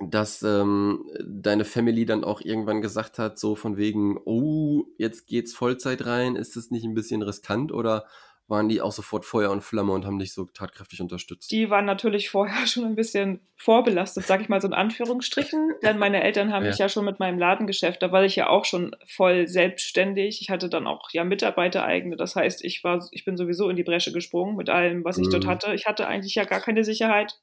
dass 0.00 0.42
ähm, 0.42 1.04
deine 1.24 1.64
Family 1.64 2.06
dann 2.06 2.24
auch 2.24 2.40
irgendwann 2.40 2.82
gesagt 2.82 3.18
hat, 3.18 3.38
so 3.38 3.56
von 3.56 3.76
wegen, 3.76 4.18
oh, 4.24 4.84
jetzt 4.98 5.26
geht's 5.26 5.54
Vollzeit 5.54 6.06
rein, 6.06 6.36
ist 6.36 6.56
das 6.56 6.70
nicht 6.70 6.84
ein 6.84 6.94
bisschen 6.94 7.22
riskant 7.22 7.72
oder 7.72 8.06
waren 8.52 8.68
die 8.68 8.80
auch 8.80 8.92
sofort 8.92 9.24
Feuer 9.24 9.50
und 9.50 9.62
Flamme 9.62 9.92
und 9.92 10.06
haben 10.06 10.18
dich 10.20 10.32
so 10.34 10.44
tatkräftig 10.46 11.00
unterstützt? 11.00 11.50
Die 11.50 11.70
waren 11.70 11.84
natürlich 11.84 12.30
vorher 12.30 12.66
schon 12.66 12.84
ein 12.84 12.94
bisschen 12.96 13.40
vorbelastet, 13.56 14.26
sag 14.26 14.40
ich 14.40 14.48
mal 14.48 14.60
so 14.60 14.66
in 14.68 14.74
Anführungsstrichen, 14.74 15.74
denn 15.84 15.98
meine 15.98 16.22
Eltern 16.22 16.52
haben 16.52 16.64
Ja. 16.64 16.66
mich 16.66 16.78
ja 16.78 16.88
schon 16.88 17.04
mit 17.04 17.18
meinem 17.20 17.38
Ladengeschäft, 17.38 18.02
da 18.02 18.10
war 18.12 18.24
ich 18.24 18.36
ja 18.36 18.48
auch 18.48 18.64
schon 18.64 18.96
voll 19.06 19.46
selbstständig. 19.48 20.40
Ich 20.40 20.50
hatte 20.50 20.68
dann 20.68 20.86
auch 20.86 21.10
ja 21.12 21.24
Mitarbeiter 21.24 21.84
eigene, 21.84 22.16
das 22.16 22.34
heißt, 22.36 22.64
ich 22.64 22.82
war, 22.84 23.06
ich 23.12 23.24
bin 23.24 23.36
sowieso 23.36 23.68
in 23.68 23.76
die 23.76 23.84
Bresche 23.84 24.12
gesprungen 24.12 24.56
mit 24.56 24.68
allem, 24.70 25.04
was 25.04 25.18
ich 25.18 25.28
dort 25.28 25.44
Mhm. 25.44 25.48
hatte. 25.48 25.74
Ich 25.74 25.86
hatte 25.86 26.06
eigentlich 26.08 26.34
ja 26.34 26.44
gar 26.44 26.60
keine 26.60 26.84
Sicherheit. 26.84 27.38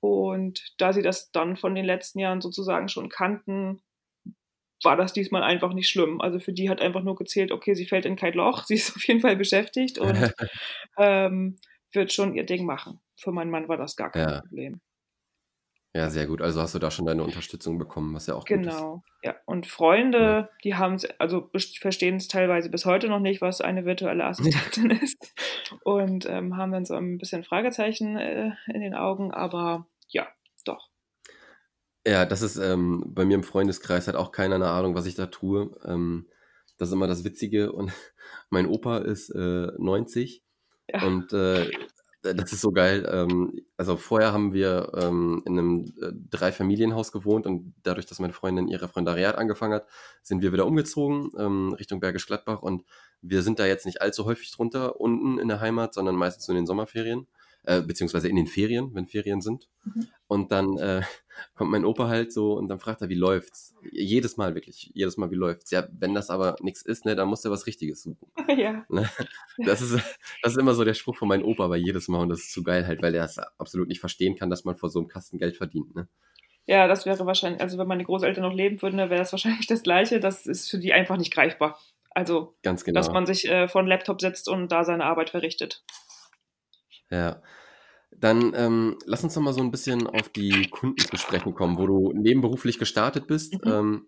Und 0.00 0.74
da 0.78 0.92
sie 0.92 1.02
das 1.02 1.30
dann 1.30 1.56
von 1.56 1.74
den 1.74 1.84
letzten 1.84 2.18
Jahren 2.18 2.40
sozusagen 2.40 2.88
schon 2.88 3.08
kannten, 3.08 3.82
war 4.84 4.96
das 4.96 5.12
diesmal 5.12 5.42
einfach 5.42 5.72
nicht 5.72 5.88
schlimm. 5.88 6.20
Also 6.20 6.38
für 6.38 6.52
die 6.52 6.70
hat 6.70 6.80
einfach 6.80 7.02
nur 7.02 7.16
gezählt, 7.16 7.52
okay, 7.52 7.74
sie 7.74 7.86
fällt 7.86 8.06
in 8.06 8.16
kein 8.16 8.34
Loch, 8.34 8.64
sie 8.66 8.74
ist 8.74 8.96
auf 8.96 9.06
jeden 9.06 9.20
Fall 9.20 9.36
beschäftigt 9.36 9.98
und 9.98 10.16
ähm, 10.98 11.56
wird 11.92 12.12
schon 12.12 12.34
ihr 12.34 12.44
Ding 12.44 12.64
machen. 12.64 13.00
Für 13.16 13.32
meinen 13.32 13.50
Mann 13.50 13.68
war 13.68 13.76
das 13.76 13.96
gar 13.96 14.10
kein 14.10 14.28
Ja. 14.28 14.40
Problem. 14.40 14.80
Ja, 15.94 16.08
sehr 16.08 16.26
gut. 16.26 16.40
Also 16.40 16.62
hast 16.62 16.74
du 16.74 16.78
da 16.78 16.90
schon 16.90 17.04
deine 17.04 17.22
Unterstützung 17.22 17.78
bekommen, 17.78 18.14
was 18.14 18.26
ja 18.26 18.34
auch 18.34 18.46
gut 18.46 18.60
ist. 18.60 18.64
Genau. 18.64 19.02
Ja. 19.22 19.36
Und 19.44 19.66
Freunde, 19.66 20.48
die 20.64 20.74
haben 20.74 20.94
es, 20.94 21.04
also 21.20 21.50
verstehen 21.80 22.16
es 22.16 22.28
teilweise 22.28 22.70
bis 22.70 22.86
heute 22.86 23.08
noch 23.08 23.20
nicht, 23.20 23.42
was 23.42 23.60
eine 23.60 23.84
virtuelle 23.84 24.24
Assistentin 24.24 24.90
ist. 25.02 25.34
Und 25.84 26.24
ähm, 26.26 26.56
haben 26.56 26.72
dann 26.72 26.86
so 26.86 26.94
ein 26.94 27.18
bisschen 27.18 27.44
Fragezeichen 27.44 28.16
äh, 28.16 28.52
in 28.72 28.80
den 28.80 28.94
Augen, 28.94 29.32
aber 29.32 29.86
ja. 30.08 30.26
Ja, 32.06 32.26
das 32.26 32.42
ist 32.42 32.56
ähm, 32.56 33.04
bei 33.06 33.24
mir 33.24 33.34
im 33.34 33.44
Freundeskreis 33.44 34.08
hat 34.08 34.16
auch 34.16 34.32
keiner 34.32 34.56
eine 34.56 34.68
Ahnung, 34.68 34.94
was 34.94 35.06
ich 35.06 35.14
da 35.14 35.26
tue. 35.26 35.70
Ähm, 35.84 36.26
das 36.78 36.88
ist 36.88 36.94
immer 36.94 37.06
das 37.06 37.24
Witzige. 37.24 37.72
Und 37.72 37.92
mein 38.50 38.66
Opa 38.66 38.98
ist 38.98 39.30
äh, 39.30 39.68
90 39.78 40.42
Ja. 40.88 41.06
und 41.06 41.32
äh, 41.32 41.70
das 42.22 42.52
ist 42.52 42.60
so 42.60 42.70
geil. 42.72 43.08
Ähm, 43.10 43.52
also 43.76 43.96
vorher 43.96 44.32
haben 44.32 44.52
wir 44.52 44.92
ähm, 44.96 45.42
in 45.44 45.58
einem 45.58 45.84
äh, 46.00 46.12
Dreifamilienhaus 46.30 47.12
gewohnt 47.12 47.46
und 47.46 47.74
dadurch, 47.82 48.06
dass 48.06 48.20
meine 48.20 48.32
Freundin 48.32 48.68
ihr 48.68 48.80
Referendariat 48.82 49.36
angefangen 49.36 49.74
hat, 49.74 49.86
sind 50.22 50.42
wir 50.42 50.52
wieder 50.52 50.66
umgezogen 50.66 51.30
ähm, 51.38 51.72
Richtung 51.74 52.00
Bergisch 52.00 52.26
Gladbach 52.26 52.62
und 52.62 52.84
wir 53.22 53.42
sind 53.42 53.58
da 53.58 53.66
jetzt 53.66 53.86
nicht 53.86 54.02
allzu 54.02 54.24
häufig 54.24 54.52
drunter 54.52 55.00
unten 55.00 55.38
in 55.38 55.48
der 55.48 55.60
Heimat, 55.60 55.94
sondern 55.94 56.14
meistens 56.16 56.48
in 56.48 56.54
den 56.56 56.66
Sommerferien 56.66 57.26
äh, 57.64 57.80
beziehungsweise 57.80 58.28
in 58.28 58.36
den 58.36 58.46
Ferien, 58.46 58.94
wenn 58.94 59.06
Ferien 59.06 59.40
sind. 59.40 59.68
Mhm. 59.84 60.08
Und 60.26 60.52
dann 60.52 60.76
äh, 60.78 61.02
kommt 61.54 61.70
mein 61.70 61.84
Opa 61.84 62.08
halt 62.08 62.32
so 62.32 62.54
und 62.54 62.68
dann 62.68 62.80
fragt 62.80 63.02
er, 63.02 63.08
wie 63.08 63.14
läuft's? 63.14 63.74
Jedes 63.90 64.36
Mal 64.36 64.54
wirklich, 64.54 64.90
jedes 64.94 65.16
Mal, 65.16 65.30
wie 65.30 65.36
läuft's? 65.36 65.70
Ja, 65.70 65.86
wenn 65.92 66.14
das 66.14 66.30
aber 66.30 66.56
nichts 66.60 66.82
ist, 66.82 67.04
ne, 67.04 67.14
dann 67.14 67.28
muss 67.28 67.44
er 67.44 67.50
was 67.50 67.66
Richtiges 67.66 68.02
suchen. 68.02 68.26
ja. 68.58 68.84
Ne? 68.88 69.08
Das 69.58 69.80
ist, 69.80 69.92
das 70.42 70.52
ist 70.52 70.58
immer 70.58 70.74
so 70.74 70.84
der 70.84 70.94
Spruch 70.94 71.16
von 71.16 71.28
meinem 71.28 71.44
Opa 71.44 71.68
bei 71.68 71.76
jedes 71.76 72.08
Mal 72.08 72.20
und 72.20 72.30
das 72.30 72.40
ist 72.40 72.52
zu 72.52 72.62
geil 72.62 72.86
halt, 72.86 73.02
weil 73.02 73.12
der 73.12 73.24
es 73.24 73.38
absolut 73.38 73.88
nicht 73.88 74.00
verstehen 74.00 74.36
kann, 74.36 74.50
dass 74.50 74.64
man 74.64 74.76
vor 74.76 74.90
so 74.90 74.98
einem 74.98 75.08
Kasten 75.08 75.38
Geld 75.38 75.56
verdient, 75.56 75.94
ne? 75.94 76.08
Ja, 76.64 76.86
das 76.86 77.06
wäre 77.06 77.26
wahrscheinlich, 77.26 77.60
also 77.60 77.76
wenn 77.76 77.88
meine 77.88 78.04
Großeltern 78.04 78.44
noch 78.44 78.54
leben 78.54 78.80
würden, 78.82 78.96
dann 78.96 79.10
wäre 79.10 79.18
das 79.18 79.32
wahrscheinlich 79.32 79.66
das 79.66 79.82
Gleiche. 79.82 80.20
Das 80.20 80.46
ist 80.46 80.70
für 80.70 80.78
die 80.78 80.92
einfach 80.92 81.16
nicht 81.16 81.34
greifbar. 81.34 81.76
Also, 82.10 82.54
Ganz 82.62 82.84
genau. 82.84 83.00
dass 83.00 83.10
man 83.10 83.26
sich 83.26 83.48
äh, 83.48 83.66
vor 83.66 83.80
einen 83.80 83.88
Laptop 83.88 84.20
setzt 84.20 84.48
und 84.48 84.70
da 84.70 84.84
seine 84.84 85.04
Arbeit 85.04 85.30
verrichtet. 85.30 85.82
Ja. 87.12 87.42
Dann 88.10 88.52
ähm, 88.56 88.98
lass 89.06 89.22
uns 89.24 89.36
noch 89.36 89.42
mal 89.42 89.52
so 89.52 89.60
ein 89.60 89.70
bisschen 89.70 90.06
auf 90.06 90.28
die 90.28 90.68
Kunden 90.70 90.98
zu 90.98 91.16
sprechen 91.16 91.54
kommen, 91.54 91.78
wo 91.78 91.86
du 91.86 92.12
nebenberuflich 92.14 92.78
gestartet 92.78 93.26
bist. 93.26 93.64
Mhm. 93.64 93.72
Ähm, 93.72 94.06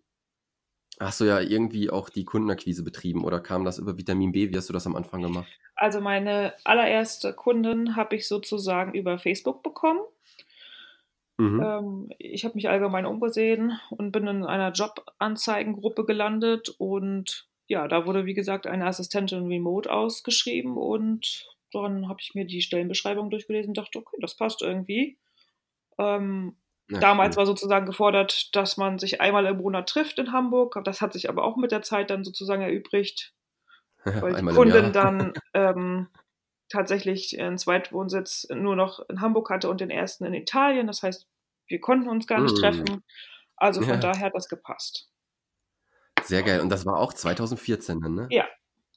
hast 1.01 1.21
du 1.21 1.25
ja 1.25 1.41
irgendwie 1.41 1.91
auch 1.91 2.09
die 2.09 2.25
Kundenakquise 2.25 2.83
betrieben 2.83 3.25
oder 3.25 3.41
kam 3.41 3.65
das 3.65 3.79
über 3.79 3.99
Vitamin 3.99 4.33
B? 4.33 4.51
Wie 4.51 4.57
hast 4.57 4.69
du 4.69 4.73
das 4.73 4.87
am 4.87 4.97
Anfang 4.97 5.23
gemacht? 5.23 5.49
Also 5.75 6.01
meine 6.01 6.55
allererste 6.65 7.33
Kundin 7.33 7.97
habe 7.97 8.17
ich 8.17 8.29
sozusagen 8.29 8.95
über 8.95 9.19
Facebook 9.19 9.63
bekommen. 9.63 10.01
Mhm. 11.37 11.63
Ähm, 11.63 12.11
ich 12.19 12.45
habe 12.45 12.55
mich 12.55 12.69
allgemein 12.69 13.07
umgesehen 13.07 13.79
und 13.91 14.13
bin 14.13 14.27
in 14.27 14.45
einer 14.45 14.73
Jobanzeigengruppe 14.73 16.05
gelandet 16.05 16.69
und 16.79 17.49
ja, 17.67 17.89
da 17.89 18.07
wurde 18.07 18.27
wie 18.27 18.35
gesagt 18.35 18.67
eine 18.67 18.87
Assistentin 18.87 19.47
remote 19.47 19.91
ausgeschrieben 19.91 20.77
und 20.77 21.54
dann 21.83 22.09
habe 22.09 22.21
ich 22.21 22.35
mir 22.35 22.47
die 22.47 22.63
Stellenbeschreibung 22.63 23.31
durchgelesen 23.31 23.71
und 23.71 23.79
dachte, 23.79 23.99
okay, 23.99 24.17
das 24.21 24.37
passt 24.37 24.63
irgendwie. 24.63 25.19
Ähm, 25.99 26.57
ja, 26.91 27.01
damals 27.01 27.37
cool. 27.37 27.41
war 27.41 27.47
sozusagen 27.47 27.87
gefordert, 27.87 28.55
dass 28.55 28.77
man 28.77 28.99
sich 28.99 29.21
einmal 29.21 29.47
im 29.47 29.59
Monat 29.59 29.89
trifft 29.89 30.19
in 30.19 30.33
Hamburg. 30.33 30.79
Das 30.85 31.01
hat 31.01 31.13
sich 31.13 31.29
aber 31.29 31.45
auch 31.45 31.57
mit 31.57 31.73
der 31.73 31.83
Zeit 31.83 32.11
dann 32.11 32.25
sozusagen 32.25 32.63
erübrigt, 32.63 33.35
weil 34.05 34.35
die 34.35 34.47
Kundin 34.47 34.93
dann 34.93 35.33
ähm, 35.55 36.09
tatsächlich 36.69 37.41
einen 37.41 37.59
Zweitwohnsitz 37.59 38.47
nur 38.51 38.77
noch 38.77 39.01
in 39.09 39.21
Hamburg 39.21 39.51
hatte 39.51 39.69
und 39.69 39.81
den 39.81 39.91
ersten 39.91 40.25
in 40.25 40.35
Italien. 40.35 40.87
Das 40.87 41.03
heißt, 41.03 41.27
wir 41.67 41.81
konnten 41.81 42.09
uns 42.09 42.27
gar 42.27 42.41
nicht 42.41 42.57
mm. 42.57 42.61
treffen. 42.61 43.05
Also 43.57 43.81
von 43.81 43.91
ja. 43.91 43.97
daher 43.97 44.27
hat 44.27 44.35
das 44.35 44.49
gepasst. 44.49 45.09
Sehr 46.23 46.43
geil. 46.43 46.61
Und 46.61 46.69
das 46.71 46.85
war 46.85 46.99
auch 46.99 47.13
2014 47.13 48.01
dann, 48.01 48.15
ne? 48.15 48.27
Ja, 48.31 48.47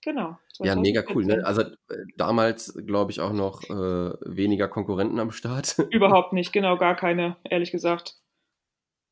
Genau. 0.08 0.38
Ja, 0.60 0.74
mega 0.78 1.04
cool. 1.14 1.26
Ne? 1.26 1.46
Also 1.46 1.64
äh, 1.64 1.76
damals, 2.16 2.74
glaube 2.86 3.12
ich, 3.12 3.20
auch 3.20 3.34
noch 3.34 3.62
äh, 3.64 4.14
weniger 4.22 4.70
Konkurrenten 4.70 5.20
am 5.20 5.32
Start. 5.32 5.80
Überhaupt 5.92 6.32
nicht, 6.32 6.54
genau, 6.54 6.78
gar 6.78 6.96
keine, 6.96 7.36
ehrlich 7.44 7.72
gesagt. 7.72 8.16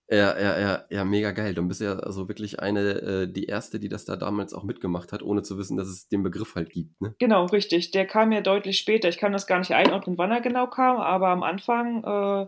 Ja, 0.10 0.40
ja, 0.40 0.58
ja, 0.58 0.86
ja, 0.90 1.04
mega 1.04 1.32
geil. 1.32 1.54
Du 1.54 1.68
bist 1.68 1.82
ja 1.82 2.00
also 2.00 2.30
wirklich 2.30 2.62
eine, 2.62 2.80
äh, 2.80 3.28
die 3.28 3.44
erste, 3.44 3.78
die 3.78 3.90
das 3.90 4.06
da 4.06 4.16
damals 4.16 4.54
auch 4.54 4.64
mitgemacht 4.64 5.12
hat, 5.12 5.22
ohne 5.22 5.44
zu 5.44 5.58
wissen, 5.58 5.76
dass 5.76 5.90
es 5.90 6.08
den 6.08 6.24
Begriff 6.24 6.56
halt 6.56 6.70
gibt. 6.70 7.02
Ne? 7.02 7.14
Genau, 7.20 7.46
richtig. 7.48 7.92
Der 7.92 8.08
kam 8.08 8.32
ja 8.32 8.40
deutlich 8.40 8.78
später. 8.78 9.10
Ich 9.10 9.18
kann 9.18 9.34
das 9.34 9.48
gar 9.48 9.60
nicht 9.60 9.72
einordnen, 9.72 10.18
wann 10.18 10.32
er 10.32 10.40
genau 10.40 10.68
kam, 10.68 10.96
aber 10.96 11.28
am 11.28 11.44
Anfang, 11.44 12.06
äh, 12.06 12.48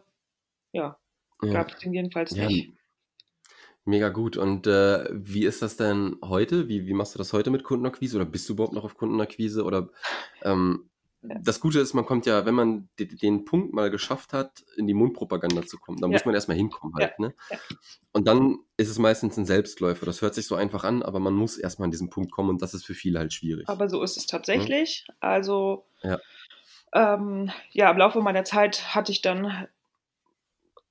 ja, 0.72 0.98
ja. 1.42 1.52
gab 1.52 1.72
es 1.72 1.80
den 1.80 1.94
jedenfalls 1.94 2.34
ja, 2.34 2.48
nicht. 2.48 2.77
Mega 3.88 4.10
gut. 4.10 4.36
Und 4.36 4.68
äh, 4.68 5.06
wie 5.12 5.46
ist 5.46 5.62
das 5.62 5.78
denn 5.78 6.18
heute? 6.24 6.68
Wie, 6.68 6.88
wie 6.88 6.94
machst 6.94 7.16
du 7.16 7.18
das 7.18 7.32
heute 7.32 7.50
mit 7.50 7.64
Kundenakquise? 7.64 8.18
Oder 8.18 8.26
bist 8.26 8.50
du 8.50 8.54
überhaupt 8.54 8.74
noch 8.74 8.84
auf 8.84 8.98
Kundenakquise? 8.98 9.64
Oder 9.64 9.90
ähm, 10.44 10.90
das 11.22 11.60
Gute 11.60 11.80
ist, 11.80 11.94
man 11.94 12.06
kommt 12.06 12.26
ja, 12.26 12.46
wenn 12.46 12.54
man 12.54 12.90
den 13.00 13.46
Punkt 13.46 13.74
mal 13.74 13.90
geschafft 13.90 14.34
hat, 14.34 14.64
in 14.76 14.88
die 14.88 14.94
Mundpropaganda 14.94 15.66
zu 15.66 15.78
kommen, 15.78 16.00
dann 16.00 16.12
ja. 16.12 16.16
muss 16.16 16.26
man 16.26 16.36
erstmal 16.36 16.58
hinkommen 16.58 16.94
halt. 16.96 17.14
Ja. 17.18 17.26
Ne? 17.28 17.34
Ja. 17.50 17.58
Und 18.12 18.28
dann 18.28 18.58
ist 18.76 18.90
es 18.90 19.00
meistens 19.00 19.38
ein 19.38 19.46
Selbstläufer. 19.46 20.06
Das 20.06 20.22
hört 20.22 20.36
sich 20.36 20.48
so 20.48 20.56
einfach 20.56 20.84
an, 20.84 21.02
aber 21.02 21.20
man 21.20 21.34
muss 21.34 21.58
erstmal 21.58 21.86
an 21.86 21.92
diesen 21.92 22.10
Punkt 22.10 22.32
kommen 22.32 22.50
und 22.50 22.62
das 22.62 22.74
ist 22.74 22.86
für 22.86 22.94
viele 22.94 23.20
halt 23.20 23.32
schwierig. 23.32 23.70
Aber 23.70 23.88
so 23.88 24.04
ist 24.04 24.18
es 24.18 24.26
tatsächlich. 24.28 25.06
Hm? 25.08 25.16
Also 25.22 25.86
ja. 26.04 26.20
Ähm, 26.94 27.52
ja, 27.72 27.90
im 27.90 27.98
Laufe 27.98 28.22
meiner 28.22 28.44
Zeit 28.44 28.96
hatte 28.96 29.12
ich 29.12 29.22
dann 29.22 29.68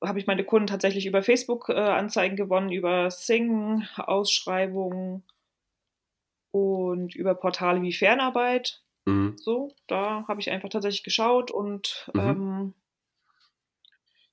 habe 0.03 0.19
ich 0.19 0.27
meine 0.27 0.45
Kunden 0.45 0.67
tatsächlich 0.67 1.07
über 1.07 1.23
Facebook-Anzeigen 1.23 2.35
äh, 2.35 2.37
gewonnen, 2.37 2.71
über 2.71 3.11
Sing, 3.11 3.87
Ausschreibungen 3.97 5.23
und 6.51 7.15
über 7.15 7.35
Portale 7.35 7.83
wie 7.83 7.93
Fernarbeit. 7.93 8.83
Mhm. 9.07 9.37
So, 9.39 9.75
da 9.87 10.27
habe 10.29 10.41
ich 10.41 10.51
einfach 10.51 10.69
tatsächlich 10.69 11.05
geschaut 11.05 11.51
und 11.51 12.11
mhm. 12.13 12.21
ähm, 12.21 12.75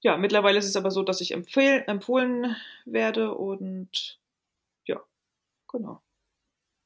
ja, 0.01 0.17
mittlerweile 0.17 0.59
ist 0.59 0.65
es 0.65 0.75
aber 0.75 0.91
so, 0.91 1.01
dass 1.01 1.21
ich 1.21 1.31
empfehl, 1.31 1.83
empfohlen 1.87 2.55
werde 2.85 3.33
und 3.33 4.19
ja, 4.85 5.01
genau. 5.71 6.01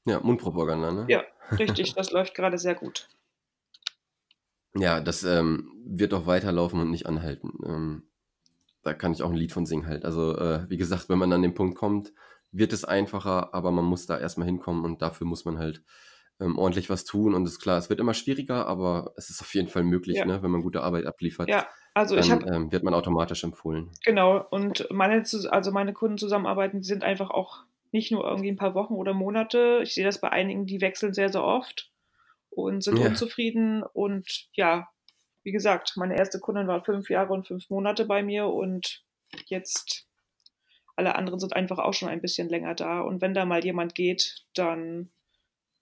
Ja, 0.05 0.19
Mundpropaganda, 0.19 0.91
ne? 0.91 1.05
Ja, 1.09 1.23
richtig, 1.57 1.95
das 1.95 2.11
läuft 2.11 2.35
gerade 2.35 2.59
sehr 2.59 2.75
gut. 2.75 3.09
Ja, 4.75 5.01
das 5.01 5.23
ähm, 5.23 5.71
wird 5.83 6.13
auch 6.13 6.27
weiterlaufen 6.27 6.79
und 6.79 6.91
nicht 6.91 7.07
anhalten. 7.07 7.57
Ähm, 7.65 8.03
da 8.87 8.93
kann 8.93 9.11
ich 9.11 9.21
auch 9.21 9.29
ein 9.29 9.35
Lied 9.35 9.51
von 9.51 9.65
singen 9.65 9.85
halt. 9.85 10.05
Also, 10.05 10.37
äh, 10.37 10.69
wie 10.69 10.77
gesagt, 10.77 11.09
wenn 11.09 11.19
man 11.19 11.33
an 11.33 11.41
den 11.41 11.53
Punkt 11.53 11.77
kommt, 11.77 12.13
wird 12.51 12.71
es 12.73 12.85
einfacher, 12.85 13.53
aber 13.53 13.71
man 13.71 13.85
muss 13.85 14.05
da 14.05 14.17
erstmal 14.17 14.47
hinkommen 14.47 14.85
und 14.85 15.01
dafür 15.01 15.27
muss 15.27 15.45
man 15.45 15.59
halt 15.59 15.83
ähm, 16.39 16.57
ordentlich 16.57 16.89
was 16.89 17.03
tun. 17.03 17.33
Und 17.33 17.45
ist 17.45 17.59
klar, 17.59 17.77
es 17.77 17.89
wird 17.89 17.99
immer 17.99 18.13
schwieriger, 18.13 18.65
aber 18.65 19.13
es 19.17 19.29
ist 19.29 19.41
auf 19.41 19.53
jeden 19.53 19.67
Fall 19.67 19.83
möglich, 19.83 20.17
ja. 20.17 20.25
ne, 20.25 20.41
wenn 20.41 20.51
man 20.51 20.61
gute 20.61 20.81
Arbeit 20.81 21.05
abliefert. 21.05 21.49
Ja, 21.49 21.67
also 21.93 22.15
dann, 22.15 22.23
ich 22.23 22.31
hab, 22.31 22.45
ähm, 22.47 22.71
wird 22.71 22.83
man 22.83 22.93
automatisch 22.93 23.43
empfohlen. 23.43 23.91
Genau, 24.05 24.45
und 24.49 24.87
meine, 24.89 25.23
also 25.49 25.71
meine 25.71 25.93
Kundenzusammenarbeiten, 25.93 26.79
die 26.79 26.87
sind 26.87 27.03
einfach 27.03 27.29
auch 27.29 27.63
nicht 27.91 28.11
nur 28.11 28.25
irgendwie 28.25 28.51
ein 28.51 28.57
paar 28.57 28.75
Wochen 28.75 28.93
oder 28.93 29.13
Monate. 29.13 29.81
Ich 29.83 29.93
sehe 29.93 30.05
das 30.05 30.21
bei 30.21 30.29
einigen, 30.29 30.65
die 30.65 30.81
wechseln 30.81 31.13
sehr, 31.13 31.29
sehr 31.29 31.43
oft 31.43 31.91
und 32.49 32.83
sind 32.83 32.99
ja. 32.99 33.07
unzufrieden 33.07 33.83
und 33.83 34.47
ja, 34.53 34.87
wie 35.47 35.53
gesagt, 35.53 35.93
meine 35.95 36.17
erste 36.17 36.41
Kundin 36.41 36.67
war 36.67 36.83
fünf 36.83 37.09
Jahre 37.09 37.31
und 37.31 37.47
fünf 37.47 37.69
Monate 37.69 38.03
bei 38.03 38.21
mir 38.21 38.47
und 38.47 39.01
jetzt 39.45 40.05
alle 40.97 41.15
anderen 41.15 41.39
sind 41.39 41.55
einfach 41.55 41.79
auch 41.79 41.93
schon 41.93 42.09
ein 42.09 42.19
bisschen 42.19 42.49
länger 42.49 42.75
da. 42.75 42.99
Und 42.99 43.21
wenn 43.21 43.33
da 43.33 43.45
mal 43.45 43.63
jemand 43.63 43.95
geht, 43.95 44.43
dann 44.55 45.09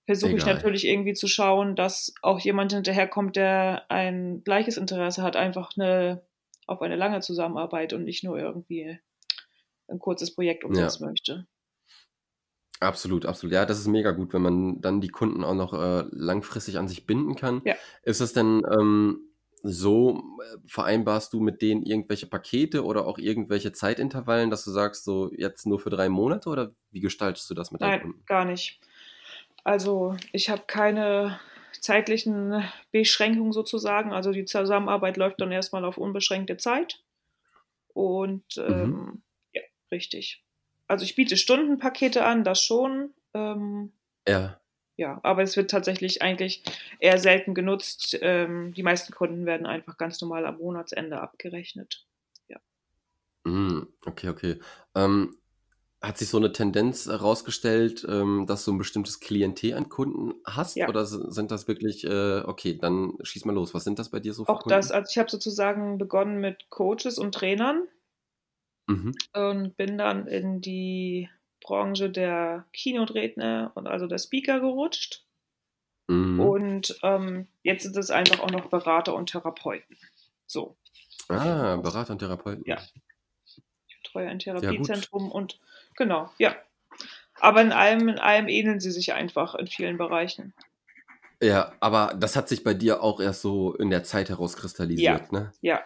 versuche 0.05 0.35
ich 0.35 0.45
natürlich 0.45 0.85
irgendwie 0.85 1.15
zu 1.15 1.27
schauen, 1.27 1.75
dass 1.75 2.13
auch 2.21 2.39
jemand 2.39 2.73
hinterherkommt, 2.73 3.37
der 3.37 3.89
ein 3.89 4.43
gleiches 4.43 4.77
Interesse 4.77 5.23
hat, 5.23 5.35
einfach 5.35 5.71
eine, 5.75 6.21
auf 6.67 6.83
eine 6.83 6.95
lange 6.95 7.21
Zusammenarbeit 7.21 7.91
und 7.93 8.03
nicht 8.03 8.23
nur 8.23 8.37
irgendwie 8.37 8.99
ein 9.87 9.97
kurzes 9.97 10.35
Projekt 10.35 10.63
umsetzen 10.63 11.05
ja. 11.05 11.09
möchte. 11.09 11.47
Absolut, 12.81 13.25
absolut. 13.25 13.51
Ja, 13.51 13.65
das 13.65 13.79
ist 13.79 13.87
mega 13.87 14.11
gut, 14.11 14.31
wenn 14.31 14.43
man 14.43 14.79
dann 14.79 15.01
die 15.01 15.09
Kunden 15.09 15.43
auch 15.43 15.55
noch 15.55 15.73
äh, 15.73 16.03
langfristig 16.11 16.77
an 16.77 16.87
sich 16.87 17.07
binden 17.07 17.33
kann. 17.33 17.63
Ja. 17.65 17.73
Ist 18.03 18.21
das 18.21 18.31
denn 18.33 18.61
ähm, 18.71 19.31
so 19.67 20.23
äh, 20.41 20.57
vereinbarst 20.67 21.33
du 21.33 21.39
mit 21.39 21.61
denen 21.61 21.83
irgendwelche 21.83 22.27
Pakete 22.27 22.85
oder 22.85 23.07
auch 23.07 23.17
irgendwelche 23.17 23.71
Zeitintervallen, 23.71 24.49
dass 24.49 24.63
du 24.63 24.71
sagst, 24.71 25.03
so 25.03 25.31
jetzt 25.33 25.65
nur 25.65 25.79
für 25.79 25.89
drei 25.89 26.07
Monate 26.07 26.49
oder 26.49 26.71
wie 26.91 26.99
gestaltest 26.99 27.49
du 27.49 27.53
das 27.55 27.71
mit 27.71 27.81
deinen 27.81 27.89
Nein, 27.89 28.01
Kunden? 28.01 28.23
gar 28.25 28.45
nicht. 28.45 28.79
Also 29.63 30.15
ich 30.31 30.49
habe 30.49 30.63
keine 30.67 31.39
zeitlichen 31.79 32.63
Beschränkungen 32.91 33.51
sozusagen. 33.51 34.13
Also 34.13 34.31
die 34.31 34.45
Zusammenarbeit 34.45 35.17
läuft 35.17 35.41
dann 35.41 35.51
erstmal 35.51 35.83
auf 35.83 35.97
unbeschränkte 35.97 36.57
Zeit. 36.57 37.01
Und 37.93 38.57
ähm, 38.57 38.89
mhm. 38.89 39.21
ja, 39.53 39.61
richtig. 39.91 40.43
Also 40.87 41.03
ich 41.03 41.15
biete 41.15 41.37
Stundenpakete 41.37 42.23
an, 42.23 42.43
das 42.43 42.61
schon. 42.61 43.13
Ähm, 43.33 43.93
ja 44.27 44.59
ja, 44.97 45.19
aber 45.23 45.43
es 45.43 45.57
wird 45.57 45.71
tatsächlich 45.71 46.21
eigentlich 46.21 46.63
eher 46.99 47.17
selten 47.17 47.53
genutzt. 47.53 48.17
Ähm, 48.21 48.73
die 48.73 48.83
meisten 48.83 49.13
Kunden 49.13 49.45
werden 49.45 49.65
einfach 49.65 49.97
ganz 49.97 50.21
normal 50.21 50.45
am 50.45 50.57
Monatsende 50.57 51.19
abgerechnet. 51.19 52.05
Ja. 52.47 52.59
Mm, 53.43 53.87
okay, 54.05 54.29
okay. 54.29 54.59
Ähm, 54.95 55.35
hat 56.01 56.17
sich 56.17 56.29
so 56.29 56.37
eine 56.37 56.51
Tendenz 56.51 57.07
herausgestellt, 57.07 58.05
ähm, 58.07 58.45
dass 58.47 58.63
du 58.63 58.71
ein 58.71 58.77
bestimmtes 58.77 59.19
Klientel 59.19 59.73
an 59.73 59.89
Kunden 59.89 60.35
hast? 60.45 60.75
Ja. 60.75 60.87
Oder 60.87 61.05
sind 61.05 61.51
das 61.51 61.67
wirklich, 61.67 62.05
äh, 62.05 62.41
okay, 62.45 62.77
dann 62.77 63.13
schieß 63.21 63.45
mal 63.45 63.53
los. 63.53 63.73
Was 63.73 63.83
sind 63.83 63.99
das 63.99 64.09
bei 64.09 64.19
dir 64.19 64.33
so 64.33 64.45
für 64.45 64.51
Auch 64.51 64.59
Kunden? 64.61 64.69
das, 64.69 64.91
also 64.91 65.09
ich 65.09 65.17
habe 65.17 65.29
sozusagen 65.29 65.97
begonnen 65.97 66.39
mit 66.39 66.69
Coaches 66.69 67.17
und 67.17 67.33
Trainern 67.33 67.87
mhm. 68.87 69.13
und 69.33 69.75
bin 69.75 69.97
dann 69.97 70.27
in 70.27 70.61
die 70.61 71.29
Branche 71.65 72.11
der 72.11 72.65
Keynote-Redner 72.73 73.71
und 73.73 73.87
also 73.87 74.05
der 74.05 74.19
Speaker 74.19 74.59
gerutscht. 74.59 75.23
Mhm. 76.07 76.39
Und 76.39 76.99
ähm, 77.01 77.47
jetzt 77.63 77.83
sind 77.83 77.97
es 77.97 78.11
einfach 78.11 78.39
auch 78.39 78.51
noch 78.51 78.67
Berater 78.67 79.15
und 79.15 79.31
Therapeuten. 79.31 79.97
So. 80.45 80.77
Ah, 81.27 81.77
Berater 81.77 82.13
und 82.13 82.19
Therapeuten. 82.19 82.63
Ja. 82.67 82.77
Ich 83.87 83.97
betreue 84.03 84.29
ein 84.29 84.37
Therapiezentrum 84.37 85.31
und 85.31 85.59
genau, 85.95 86.29
ja. 86.37 86.55
Aber 87.39 87.61
in 87.61 87.71
allem, 87.71 88.09
in 88.09 88.19
allem 88.19 88.47
ähneln 88.47 88.79
sie 88.79 88.91
sich 88.91 89.13
einfach 89.13 89.55
in 89.55 89.65
vielen 89.65 89.97
Bereichen. 89.97 90.53
Ja, 91.41 91.73
aber 91.79 92.13
das 92.15 92.35
hat 92.35 92.47
sich 92.47 92.63
bei 92.63 92.75
dir 92.75 93.01
auch 93.01 93.19
erst 93.19 93.41
so 93.41 93.73
in 93.73 93.89
der 93.89 94.03
Zeit 94.03 94.29
herauskristallisiert, 94.29 95.31
ja. 95.31 95.39
ne? 95.39 95.51
Ja. 95.61 95.81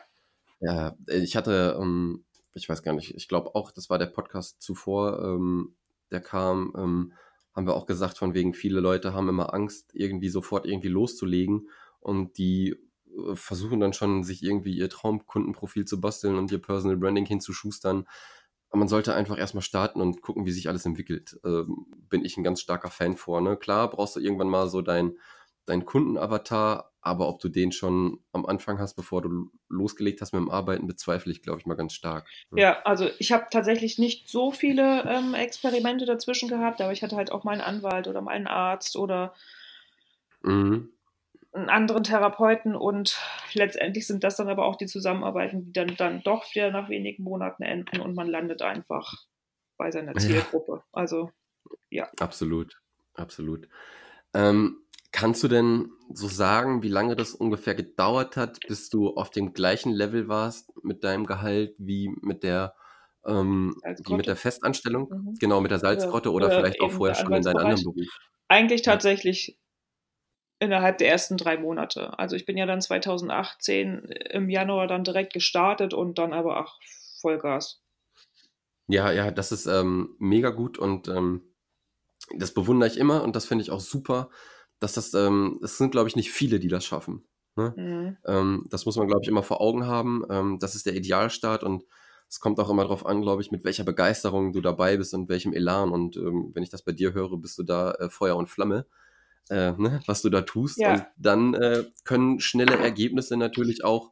Ja, 0.59 0.98
ich 1.07 1.38
hatte, 1.38 1.77
ähm, 1.79 2.25
ich 2.59 2.69
weiß 2.69 2.83
gar 2.83 2.93
nicht, 2.93 3.15
ich 3.15 3.27
glaube 3.27 3.55
auch, 3.55 3.71
das 3.71 3.89
war 3.89 3.97
der 3.97 4.07
Podcast 4.07 4.61
zuvor, 4.61 5.23
ähm, 5.23 5.75
der 6.11 6.21
kam, 6.21 6.73
ähm, 6.77 7.13
haben 7.55 7.65
wir 7.65 7.75
auch 7.75 7.85
gesagt, 7.85 8.17
von 8.17 8.33
wegen 8.33 8.53
viele 8.53 8.79
Leute 8.81 9.13
haben 9.13 9.29
immer 9.29 9.53
Angst, 9.53 9.91
irgendwie 9.93 10.29
sofort 10.29 10.65
irgendwie 10.65 10.89
loszulegen 10.89 11.69
und 11.99 12.37
die 12.37 12.71
äh, 12.71 13.35
versuchen 13.35 13.79
dann 13.79 13.93
schon, 13.93 14.23
sich 14.23 14.43
irgendwie 14.43 14.75
ihr 14.75 14.89
Traumkundenprofil 14.89 15.85
zu 15.85 16.01
basteln 16.01 16.37
und 16.37 16.51
ihr 16.51 16.61
Personal 16.61 16.97
Branding 16.97 17.25
hinzuschustern. 17.25 18.07
Man 18.71 18.87
sollte 18.87 19.15
einfach 19.15 19.37
erstmal 19.37 19.63
starten 19.63 19.99
und 19.99 20.21
gucken, 20.21 20.45
wie 20.45 20.51
sich 20.51 20.67
alles 20.67 20.85
entwickelt. 20.85 21.39
Ähm, 21.43 21.87
bin 22.09 22.23
ich 22.23 22.37
ein 22.37 22.43
ganz 22.43 22.61
starker 22.61 22.91
Fan 22.91 23.15
vor. 23.15 23.41
Ne? 23.41 23.57
Klar, 23.57 23.89
brauchst 23.89 24.15
du 24.15 24.19
irgendwann 24.19 24.49
mal 24.49 24.69
so 24.69 24.81
dein, 24.81 25.17
dein 25.65 25.85
Kundenavatar, 25.85 26.88
aber 27.01 27.29
ob 27.29 27.39
du 27.39 27.50
den 27.50 27.72
schon 27.72 28.20
am 28.34 28.46
Anfang 28.46 28.79
hast, 28.79 28.96
bevor 28.96 29.22
du 29.22 29.51
losgelegt 29.70 30.22
hast 30.22 30.34
mit 30.34 30.41
dem 30.41 30.50
Arbeiten, 30.50 30.88
bezweifle 30.88 31.32
ich, 31.32 31.41
glaube 31.41 31.60
ich, 31.60 31.65
mal 31.65 31.75
ganz 31.75 31.94
stark. 31.94 32.27
Ne? 32.51 32.62
Ja, 32.62 32.82
also 32.84 33.10
ich 33.20 33.32
habe 33.32 33.48
tatsächlich 33.50 33.98
nicht 33.98 34.27
so 34.27 34.51
viele 34.51 35.03
ähm, 35.06 35.34
Experimente 35.34 36.06
dazwischen 36.06 36.50
gehabt, 36.50 36.82
aber 36.82 36.91
ich 36.91 37.01
hatte 37.01 37.15
halt 37.15 37.32
auch 37.32 37.44
mal 37.44 37.53
einen 37.53 37.62
Anwalt 37.62 38.08
oder 38.08 38.22
mal 38.22 38.32
einen 38.32 38.48
Arzt 38.48 38.98
oder 38.98 39.34
mhm. 40.41 40.89
einen 41.53 41.70
anderen 41.70 42.03
Therapeuten 42.03 42.75
und 42.75 43.18
letztendlich 43.53 44.06
sind 44.06 44.24
das 44.25 44.36
dann 44.36 44.50
aber 44.50 44.65
auch 44.65 44.75
die 44.75 44.88
Zusammenarbeiten, 44.88 45.65
die 45.65 45.74
dann, 45.74 45.96
dann 45.96 46.22
doch 46.24 46.53
wieder 46.53 46.70
nach 46.72 46.89
wenigen 46.89 47.24
Monaten 47.24 47.63
enden 47.63 48.01
und 48.01 48.13
man 48.13 48.27
landet 48.27 48.62
einfach 48.62 49.13
bei 49.77 49.91
seiner 49.91 50.15
Zielgruppe. 50.15 50.74
Ja. 50.74 50.84
Also 50.91 51.32
ja. 51.89 52.10
Absolut, 52.20 52.82
absolut. 53.13 53.70
Ähm, 54.34 54.84
Kannst 55.11 55.43
du 55.43 55.47
denn 55.47 55.91
so 56.13 56.27
sagen, 56.27 56.83
wie 56.83 56.89
lange 56.89 57.15
das 57.15 57.33
ungefähr 57.33 57.75
gedauert 57.75 58.37
hat, 58.37 58.59
bis 58.67 58.89
du 58.89 59.15
auf 59.15 59.31
dem 59.31 59.53
gleichen 59.53 59.91
Level 59.91 60.27
warst 60.27 60.71
mit 60.83 61.03
deinem 61.03 61.25
Gehalt 61.25 61.73
wie 61.77 62.09
mit 62.21 62.43
der, 62.43 62.75
ähm, 63.25 63.75
wie 64.05 64.13
mit 64.13 64.27
der 64.27 64.35
Festanstellung? 64.35 65.09
Mhm. 65.09 65.37
Genau, 65.39 65.61
mit 65.61 65.71
der 65.71 65.79
Salzgrotte 65.79 66.31
oder, 66.31 66.47
oder 66.47 66.55
vielleicht 66.55 66.81
auch 66.81 66.91
vorher 66.91 67.15
schon 67.15 67.33
in 67.33 67.41
deinem 67.41 67.57
anderen 67.57 67.83
Beruf? 67.83 68.07
Eigentlich 68.47 68.81
tatsächlich 68.83 69.57
innerhalb 70.59 70.97
der 70.97 71.09
ersten 71.09 71.37
drei 71.37 71.57
Monate. 71.57 72.17
Also 72.19 72.35
ich 72.35 72.45
bin 72.45 72.57
ja 72.57 72.65
dann 72.65 72.81
2018 72.81 74.05
im 74.29 74.49
Januar 74.49 74.87
dann 74.87 75.03
direkt 75.03 75.33
gestartet 75.33 75.93
und 75.93 76.17
dann 76.17 76.33
aber 76.33 76.59
auch 76.59 76.79
Vollgas. 77.21 77.81
Ja, 78.87 79.11
ja, 79.11 79.31
das 79.31 79.51
ist 79.51 79.67
ähm, 79.67 80.15
mega 80.19 80.49
gut 80.49 80.77
und 80.77 81.07
ähm, 81.07 81.43
das 82.35 82.53
bewundere 82.53 82.89
ich 82.89 82.97
immer 82.97 83.23
und 83.23 83.35
das 83.35 83.45
finde 83.45 83.61
ich 83.63 83.71
auch 83.71 83.79
super, 83.79 84.29
dass 84.79 84.93
das, 84.93 85.13
ähm, 85.13 85.59
es 85.63 85.77
sind, 85.77 85.91
glaube 85.91 86.07
ich, 86.07 86.15
nicht 86.15 86.31
viele, 86.31 86.59
die 86.59 86.67
das 86.67 86.86
schaffen. 86.86 87.24
Ne? 87.55 87.74
Mhm. 87.75 88.17
Ähm, 88.25 88.65
das 88.69 88.86
muss 88.86 88.95
man, 88.95 89.07
glaube 89.07 89.21
ich, 89.24 89.29
immer 89.29 89.43
vor 89.43 89.62
Augen 89.62 89.86
haben. 89.86 90.24
Ähm, 90.29 90.59
das 90.59 90.75
ist 90.75 90.86
der 90.86 90.95
Idealstart 90.95 91.63
und 91.63 91.83
es 92.29 92.39
kommt 92.39 92.59
auch 92.59 92.69
immer 92.69 92.83
darauf 92.83 93.05
an, 93.05 93.21
glaube 93.21 93.41
ich, 93.41 93.51
mit 93.51 93.63
welcher 93.63 93.83
Begeisterung 93.83 94.53
du 94.53 94.62
dabei 94.62 94.98
bist 94.98 95.13
und 95.13 95.29
welchem 95.29 95.51
Elan. 95.51 95.89
Und 95.89 96.15
ähm, 96.15 96.51
wenn 96.53 96.63
ich 96.63 96.69
das 96.69 96.83
bei 96.83 96.91
dir 96.91 97.13
höre, 97.13 97.36
bist 97.38 97.57
du 97.57 97.63
da 97.63 97.91
äh, 97.93 98.09
Feuer 98.09 98.38
und 98.38 98.48
Flamme, 98.48 98.86
äh, 99.50 99.71
ne? 99.71 100.01
was 100.05 100.21
du 100.21 100.29
da 100.29 100.41
tust. 100.41 100.77
Ja. 100.77 100.93
Und 100.93 101.05
dann 101.17 101.53
äh, 101.55 101.86
können 102.03 102.39
schnelle 102.39 102.77
Ergebnisse 102.77 103.36
natürlich 103.36 103.83
auch 103.83 104.12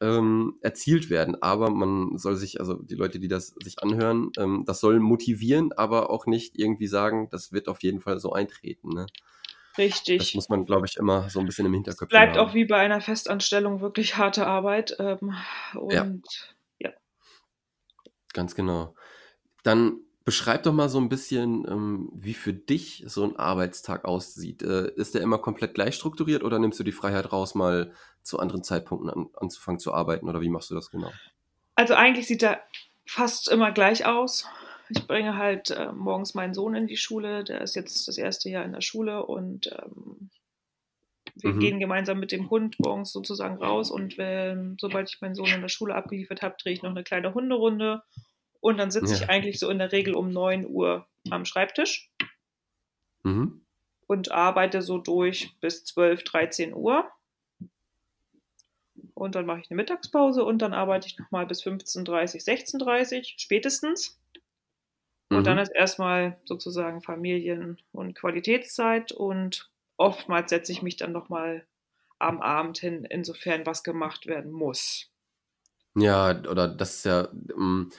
ähm, 0.00 0.54
erzielt 0.62 1.10
werden. 1.10 1.40
Aber 1.42 1.70
man 1.70 2.16
soll 2.16 2.36
sich, 2.36 2.58
also 2.58 2.74
die 2.74 2.94
Leute, 2.94 3.18
die 3.18 3.28
das 3.28 3.48
sich 3.62 3.82
anhören, 3.82 4.30
ähm, 4.38 4.64
das 4.66 4.80
soll 4.80 4.98
motivieren, 4.98 5.72
aber 5.72 6.08
auch 6.08 6.26
nicht 6.26 6.58
irgendwie 6.58 6.86
sagen, 6.86 7.28
das 7.30 7.52
wird 7.52 7.68
auf 7.68 7.82
jeden 7.82 8.00
Fall 8.00 8.18
so 8.18 8.32
eintreten. 8.32 8.88
Ne? 8.90 9.06
Richtig. 9.78 10.18
Das 10.18 10.34
muss 10.34 10.48
man, 10.48 10.64
glaube 10.64 10.86
ich, 10.86 10.96
immer 10.96 11.30
so 11.30 11.40
ein 11.40 11.46
bisschen 11.46 11.66
im 11.66 11.74
Hinterkopf 11.74 12.02
haben. 12.02 12.08
Bleibt 12.08 12.36
auch 12.36 12.54
wie 12.54 12.64
bei 12.64 12.78
einer 12.78 13.00
Festanstellung 13.00 13.80
wirklich 13.80 14.16
harte 14.16 14.46
Arbeit. 14.46 14.96
Ähm, 14.98 15.34
und 15.74 15.92
ja. 15.92 16.10
ja. 16.78 16.90
Ganz 18.34 18.54
genau. 18.54 18.94
Dann 19.62 20.00
beschreib 20.24 20.64
doch 20.64 20.74
mal 20.74 20.90
so 20.90 20.98
ein 20.98 21.08
bisschen, 21.08 21.66
ähm, 21.66 22.10
wie 22.12 22.34
für 22.34 22.52
dich 22.52 23.02
so 23.06 23.24
ein 23.24 23.36
Arbeitstag 23.36 24.04
aussieht. 24.04 24.62
Äh, 24.62 24.92
ist 24.96 25.14
der 25.14 25.22
immer 25.22 25.38
komplett 25.38 25.74
gleich 25.74 25.94
strukturiert 25.94 26.42
oder 26.42 26.58
nimmst 26.58 26.78
du 26.78 26.84
die 26.84 26.92
Freiheit 26.92 27.32
raus, 27.32 27.54
mal 27.54 27.92
zu 28.22 28.38
anderen 28.38 28.62
Zeitpunkten 28.62 29.08
an, 29.08 29.28
anzufangen 29.34 29.78
zu 29.78 29.94
arbeiten 29.94 30.28
oder 30.28 30.42
wie 30.42 30.50
machst 30.50 30.70
du 30.70 30.74
das 30.74 30.90
genau? 30.90 31.10
Also 31.76 31.94
eigentlich 31.94 32.26
sieht 32.26 32.42
er 32.42 32.60
fast 33.06 33.48
immer 33.48 33.72
gleich 33.72 34.04
aus. 34.04 34.46
Ich 34.90 35.06
bringe 35.06 35.36
halt 35.36 35.70
äh, 35.70 35.92
morgens 35.92 36.34
meinen 36.34 36.54
Sohn 36.54 36.74
in 36.74 36.86
die 36.86 36.96
Schule, 36.96 37.44
der 37.44 37.60
ist 37.60 37.74
jetzt 37.74 38.08
das 38.08 38.18
erste 38.18 38.48
Jahr 38.48 38.64
in 38.64 38.72
der 38.72 38.80
Schule 38.80 39.24
und 39.26 39.70
ähm, 39.72 40.30
wir 41.34 41.52
mhm. 41.52 41.60
gehen 41.60 41.80
gemeinsam 41.80 42.18
mit 42.18 42.32
dem 42.32 42.50
Hund 42.50 42.80
morgens 42.80 43.12
sozusagen 43.12 43.62
raus 43.62 43.90
und 43.90 44.18
wenn, 44.18 44.76
sobald 44.80 45.10
ich 45.10 45.20
meinen 45.20 45.34
Sohn 45.34 45.48
in 45.48 45.60
der 45.60 45.68
Schule 45.68 45.94
abgeliefert 45.94 46.42
habe, 46.42 46.56
drehe 46.60 46.72
ich 46.72 46.82
noch 46.82 46.90
eine 46.90 47.04
kleine 47.04 47.34
Hunderunde 47.34 48.02
und 48.60 48.78
dann 48.78 48.90
sitze 48.90 49.14
ja. 49.14 49.20
ich 49.20 49.30
eigentlich 49.30 49.58
so 49.58 49.70
in 49.70 49.78
der 49.78 49.92
Regel 49.92 50.14
um 50.14 50.30
9 50.30 50.66
Uhr 50.66 51.06
am 51.30 51.44
Schreibtisch 51.44 52.10
mhm. 53.22 53.64
und 54.06 54.32
arbeite 54.32 54.82
so 54.82 54.98
durch 54.98 55.54
bis 55.60 55.84
12, 55.84 56.24
13 56.24 56.74
Uhr. 56.74 57.08
Und 59.14 59.34
dann 59.34 59.46
mache 59.46 59.60
ich 59.60 59.70
eine 59.70 59.76
Mittagspause 59.76 60.44
und 60.44 60.60
dann 60.60 60.72
arbeite 60.72 61.08
ich 61.08 61.18
nochmal 61.18 61.46
bis 61.46 61.62
15.30, 61.62 62.44
16.30 62.44 63.34
spätestens. 63.36 64.20
Und 65.30 65.40
mhm. 65.40 65.44
dann 65.44 65.58
ist 65.58 65.74
erstmal 65.74 66.38
sozusagen 66.44 67.02
Familien- 67.02 67.78
und 67.92 68.14
Qualitätszeit 68.14 69.12
und 69.12 69.70
oftmals 69.96 70.50
setze 70.50 70.72
ich 70.72 70.82
mich 70.82 70.96
dann 70.96 71.12
nochmal 71.12 71.66
am 72.18 72.40
Abend 72.40 72.78
hin, 72.78 73.04
insofern 73.04 73.66
was 73.66 73.82
gemacht 73.82 74.26
werden 74.26 74.50
muss. 74.50 75.10
Ja, 75.94 76.30
oder 76.48 76.68
das 76.68 76.96
ist 76.96 77.04
ja, 77.04 77.28
ähm, 77.54 77.90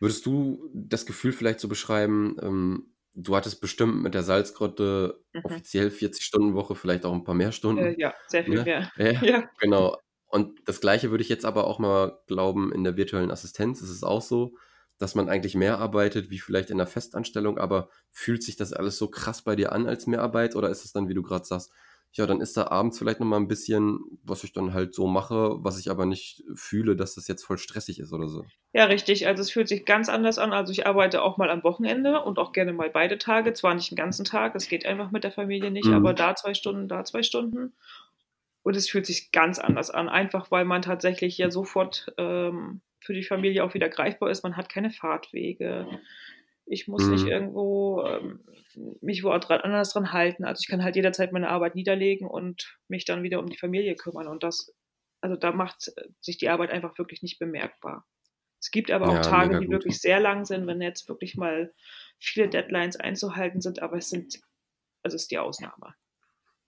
würdest 0.00 0.26
du 0.26 0.68
das 0.72 1.06
Gefühl 1.06 1.32
vielleicht 1.32 1.60
so 1.60 1.68
beschreiben, 1.68 2.36
ähm, 2.42 2.94
du 3.14 3.36
hattest 3.36 3.60
bestimmt 3.60 4.02
mit 4.02 4.14
der 4.14 4.22
Salzgrotte 4.22 5.22
mhm. 5.32 5.44
offiziell 5.44 5.88
40-Stunden-Woche, 5.88 6.74
vielleicht 6.74 7.04
auch 7.04 7.12
ein 7.12 7.24
paar 7.24 7.34
mehr 7.34 7.52
Stunden. 7.52 7.84
Äh, 7.84 7.94
ja, 7.98 8.14
sehr 8.26 8.44
viel 8.44 8.54
ne? 8.54 8.62
mehr. 8.64 8.92
Ja, 8.96 9.12
ja, 9.22 9.50
Genau. 9.58 9.98
Und 10.26 10.60
das 10.68 10.80
Gleiche 10.80 11.10
würde 11.10 11.22
ich 11.22 11.28
jetzt 11.28 11.44
aber 11.44 11.68
auch 11.68 11.78
mal 11.78 12.18
glauben, 12.26 12.72
in 12.72 12.82
der 12.82 12.96
virtuellen 12.96 13.30
Assistenz 13.30 13.80
ist 13.80 13.90
es 13.90 14.02
auch 14.02 14.22
so 14.22 14.56
dass 14.98 15.14
man 15.14 15.28
eigentlich 15.28 15.54
mehr 15.54 15.78
arbeitet, 15.78 16.30
wie 16.30 16.38
vielleicht 16.38 16.70
in 16.70 16.78
der 16.78 16.86
Festanstellung, 16.86 17.58
aber 17.58 17.88
fühlt 18.10 18.42
sich 18.42 18.56
das 18.56 18.72
alles 18.72 18.96
so 18.98 19.08
krass 19.08 19.42
bei 19.42 19.56
dir 19.56 19.72
an 19.72 19.86
als 19.86 20.06
Mehrarbeit 20.06 20.56
oder 20.56 20.70
ist 20.70 20.84
es 20.84 20.92
dann, 20.92 21.08
wie 21.08 21.14
du 21.14 21.22
gerade 21.22 21.44
sagst, 21.44 21.72
ja, 22.16 22.26
dann 22.26 22.40
ist 22.40 22.56
da 22.56 22.68
abends 22.68 22.96
vielleicht 22.96 23.18
nochmal 23.18 23.40
ein 23.40 23.48
bisschen, 23.48 23.98
was 24.22 24.44
ich 24.44 24.52
dann 24.52 24.72
halt 24.72 24.94
so 24.94 25.08
mache, 25.08 25.56
was 25.58 25.80
ich 25.80 25.90
aber 25.90 26.06
nicht 26.06 26.44
fühle, 26.54 26.94
dass 26.94 27.16
das 27.16 27.26
jetzt 27.26 27.44
voll 27.44 27.58
stressig 27.58 27.98
ist 27.98 28.12
oder 28.12 28.28
so. 28.28 28.44
Ja, 28.72 28.84
richtig. 28.84 29.26
Also 29.26 29.42
es 29.42 29.50
fühlt 29.50 29.66
sich 29.66 29.84
ganz 29.84 30.08
anders 30.08 30.38
an. 30.38 30.52
Also 30.52 30.70
ich 30.70 30.86
arbeite 30.86 31.22
auch 31.22 31.38
mal 31.38 31.50
am 31.50 31.64
Wochenende 31.64 32.22
und 32.22 32.38
auch 32.38 32.52
gerne 32.52 32.72
mal 32.72 32.88
beide 32.88 33.18
Tage. 33.18 33.52
Zwar 33.52 33.74
nicht 33.74 33.90
den 33.90 33.96
ganzen 33.96 34.24
Tag, 34.24 34.54
es 34.54 34.68
geht 34.68 34.86
einfach 34.86 35.10
mit 35.10 35.24
der 35.24 35.32
Familie 35.32 35.72
nicht, 35.72 35.88
mhm. 35.88 35.94
aber 35.94 36.14
da 36.14 36.36
zwei 36.36 36.54
Stunden, 36.54 36.86
da 36.86 37.04
zwei 37.04 37.24
Stunden. 37.24 37.72
Und 38.62 38.76
es 38.76 38.88
fühlt 38.88 39.06
sich 39.06 39.32
ganz 39.32 39.58
anders 39.58 39.90
an, 39.90 40.08
einfach 40.08 40.52
weil 40.52 40.64
man 40.64 40.82
tatsächlich 40.82 41.36
ja 41.36 41.50
sofort 41.50 42.14
ähm, 42.16 42.80
für 43.04 43.14
die 43.14 43.22
Familie 43.22 43.64
auch 43.64 43.74
wieder 43.74 43.88
greifbar 43.88 44.30
ist. 44.30 44.42
Man 44.42 44.56
hat 44.56 44.68
keine 44.68 44.90
Fahrtwege. 44.90 45.86
Ich 46.66 46.88
muss 46.88 47.04
mhm. 47.04 47.12
nicht 47.12 47.26
irgendwo 47.26 48.02
ähm, 48.02 48.40
mich 49.00 49.22
wo 49.22 49.36
dran, 49.38 49.60
anders 49.60 49.92
dran 49.92 50.12
halten. 50.12 50.44
Also 50.44 50.60
ich 50.62 50.68
kann 50.68 50.82
halt 50.82 50.96
jederzeit 50.96 51.32
meine 51.32 51.48
Arbeit 51.48 51.74
niederlegen 51.74 52.26
und 52.26 52.78
mich 52.88 53.04
dann 53.04 53.22
wieder 53.22 53.40
um 53.40 53.48
die 53.48 53.58
Familie 53.58 53.94
kümmern. 53.94 54.26
Und 54.26 54.42
das, 54.42 54.74
also 55.20 55.36
da 55.36 55.52
macht 55.52 55.92
sich 56.20 56.38
die 56.38 56.48
Arbeit 56.48 56.70
einfach 56.70 56.96
wirklich 56.98 57.22
nicht 57.22 57.38
bemerkbar. 57.38 58.06
Es 58.60 58.70
gibt 58.70 58.90
aber 58.90 59.08
auch 59.08 59.16
ja, 59.16 59.20
Tage, 59.20 59.60
die 59.60 59.68
wirklich 59.68 60.00
sehr 60.00 60.20
lang 60.20 60.46
sind, 60.46 60.66
wenn 60.66 60.80
jetzt 60.80 61.06
wirklich 61.06 61.36
mal 61.36 61.74
viele 62.18 62.48
Deadlines 62.48 62.96
einzuhalten 62.96 63.60
sind, 63.60 63.82
aber 63.82 63.98
es 63.98 64.08
sind, 64.08 64.40
also 65.02 65.16
es 65.16 65.24
ist 65.24 65.30
die 65.30 65.38
Ausnahme. 65.38 65.94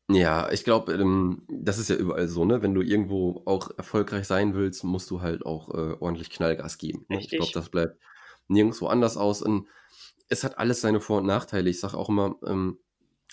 Ja, 0.09 0.53
ich 0.53 0.63
glaube, 0.63 0.93
ähm, 0.95 1.43
das 1.49 1.79
ist 1.79 1.91
ja 1.91 1.97
überall 1.97 2.29
so, 2.29 2.45
ne? 2.45 2.63
Wenn 2.63 2.75
du 2.75 2.83
irgendwo 2.83 3.43
auch 3.45 3.77
erfolgreich 3.77 4.27
sein 4.27 4.55
willst, 4.55 4.85
musst 4.85 5.11
du 5.11 5.21
halt 5.21 5.45
auch 5.45 5.69
äh, 5.71 5.97
ordentlich 5.99 6.31
Knallgas 6.31 6.79
geben. 6.79 7.05
Ne? 7.09 7.19
Ich 7.21 7.29
glaube, 7.29 7.51
das 7.53 7.71
bleibt 7.71 8.01
nirgendwo 8.47 8.87
anders 8.87 9.17
aus. 9.17 9.43
Und 9.43 9.67
es 10.29 10.45
hat 10.45 10.59
alles 10.59 10.81
seine 10.81 11.01
Vor- 11.01 11.19
und 11.19 11.27
Nachteile. 11.27 11.69
Ich 11.71 11.81
sage 11.81 11.97
auch 11.97 12.09
immer, 12.09 12.37
ähm, 12.47 12.79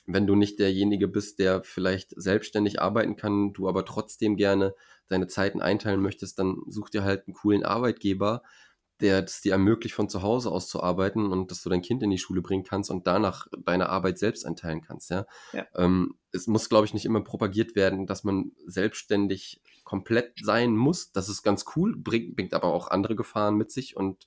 wenn 0.05 0.25
du 0.27 0.35
nicht 0.35 0.59
derjenige 0.59 1.07
bist, 1.07 1.39
der 1.39 1.63
vielleicht 1.63 2.11
selbstständig 2.19 2.81
arbeiten 2.81 3.15
kann, 3.15 3.53
du 3.53 3.69
aber 3.69 3.85
trotzdem 3.85 4.35
gerne 4.35 4.73
deine 5.07 5.27
Zeiten 5.27 5.61
einteilen 5.61 6.01
möchtest, 6.01 6.39
dann 6.39 6.57
such 6.67 6.89
dir 6.89 7.03
halt 7.03 7.27
einen 7.27 7.35
coolen 7.35 7.63
Arbeitgeber, 7.63 8.41
der 9.03 9.23
es 9.25 9.41
dir 9.41 9.51
ermöglicht, 9.51 9.93
von 9.93 10.07
zu 10.07 10.21
Hause 10.21 10.49
aus 10.49 10.69
zu 10.69 10.81
arbeiten 10.81 11.31
und 11.31 11.51
dass 11.51 11.61
du 11.61 11.69
dein 11.69 11.81
Kind 11.81 12.01
in 12.01 12.09
die 12.09 12.17
Schule 12.17 12.41
bringen 12.41 12.63
kannst 12.63 12.89
und 12.89 13.05
danach 13.05 13.47
deine 13.65 13.89
Arbeit 13.89 14.17
selbst 14.17 14.45
einteilen 14.45 14.81
kannst. 14.81 15.11
Ja? 15.11 15.25
Ja. 15.51 15.67
Ähm, 15.75 16.15
es 16.31 16.47
muss, 16.47 16.69
glaube 16.69 16.85
ich, 16.85 16.93
nicht 16.93 17.05
immer 17.05 17.21
propagiert 17.21 17.75
werden, 17.75 18.07
dass 18.07 18.23
man 18.23 18.53
selbstständig 18.65 19.61
komplett 19.83 20.39
sein 20.41 20.75
muss. 20.75 21.11
Das 21.11 21.27
ist 21.27 21.43
ganz 21.43 21.65
cool, 21.75 21.95
bringt, 21.97 22.35
bringt 22.35 22.53
aber 22.53 22.73
auch 22.73 22.87
andere 22.87 23.17
Gefahren 23.17 23.55
mit 23.55 23.71
sich 23.71 23.97
und 23.97 24.25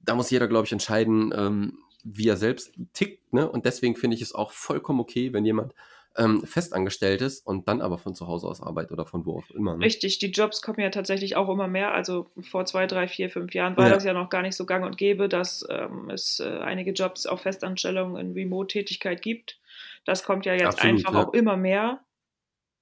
da 0.00 0.14
muss 0.14 0.30
jeder, 0.30 0.48
glaube 0.48 0.64
ich, 0.64 0.72
entscheiden, 0.72 1.32
ähm, 1.36 1.78
wie 2.02 2.28
er 2.28 2.36
selbst 2.36 2.72
tickt. 2.94 3.34
Ne? 3.34 3.50
Und 3.50 3.66
deswegen 3.66 3.96
finde 3.96 4.16
ich 4.16 4.22
es 4.22 4.34
auch 4.34 4.52
vollkommen 4.52 5.00
okay, 5.00 5.34
wenn 5.34 5.44
jemand 5.44 5.74
ähm, 6.16 6.44
festangestellt 6.44 7.20
ist 7.22 7.46
und 7.46 7.68
dann 7.68 7.80
aber 7.80 7.98
von 7.98 8.14
zu 8.14 8.26
Hause 8.26 8.46
aus 8.46 8.60
arbeitet 8.60 8.92
oder 8.92 9.06
von 9.06 9.26
wo 9.26 9.38
auch 9.38 9.50
immer. 9.50 9.76
Ne? 9.76 9.84
Richtig, 9.84 10.18
die 10.18 10.30
Jobs 10.30 10.62
kommen 10.62 10.80
ja 10.80 10.90
tatsächlich 10.90 11.36
auch 11.36 11.48
immer 11.48 11.68
mehr. 11.68 11.92
Also 11.92 12.30
vor 12.40 12.64
zwei, 12.64 12.86
drei, 12.86 13.08
vier, 13.08 13.30
fünf 13.30 13.54
Jahren 13.54 13.76
war 13.76 13.88
Ja. 13.88 13.94
das 13.94 14.04
ja 14.04 14.12
noch 14.12 14.30
gar 14.30 14.42
nicht 14.42 14.56
so 14.56 14.66
gang 14.66 14.84
und 14.84 14.96
gäbe, 14.96 15.28
dass 15.28 15.66
ähm, 15.68 16.10
es 16.10 16.40
äh, 16.40 16.58
einige 16.60 16.92
Jobs 16.92 17.26
auf 17.26 17.42
Festanstellung 17.42 18.16
in 18.16 18.32
Remote-Tätigkeit 18.32 19.22
gibt. 19.22 19.58
Das 20.04 20.24
kommt 20.24 20.46
ja 20.46 20.54
jetzt 20.54 20.78
Absolut, 20.78 20.98
einfach 20.98 21.14
ja. 21.14 21.26
auch 21.26 21.32
immer 21.32 21.56
mehr. 21.56 22.00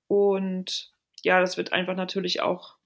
Und 0.06 0.92
ja, 1.22 1.40
das 1.40 1.56
wird 1.56 1.72
einfach 1.72 1.96
natürlich 1.96 2.42
auch 2.42 2.76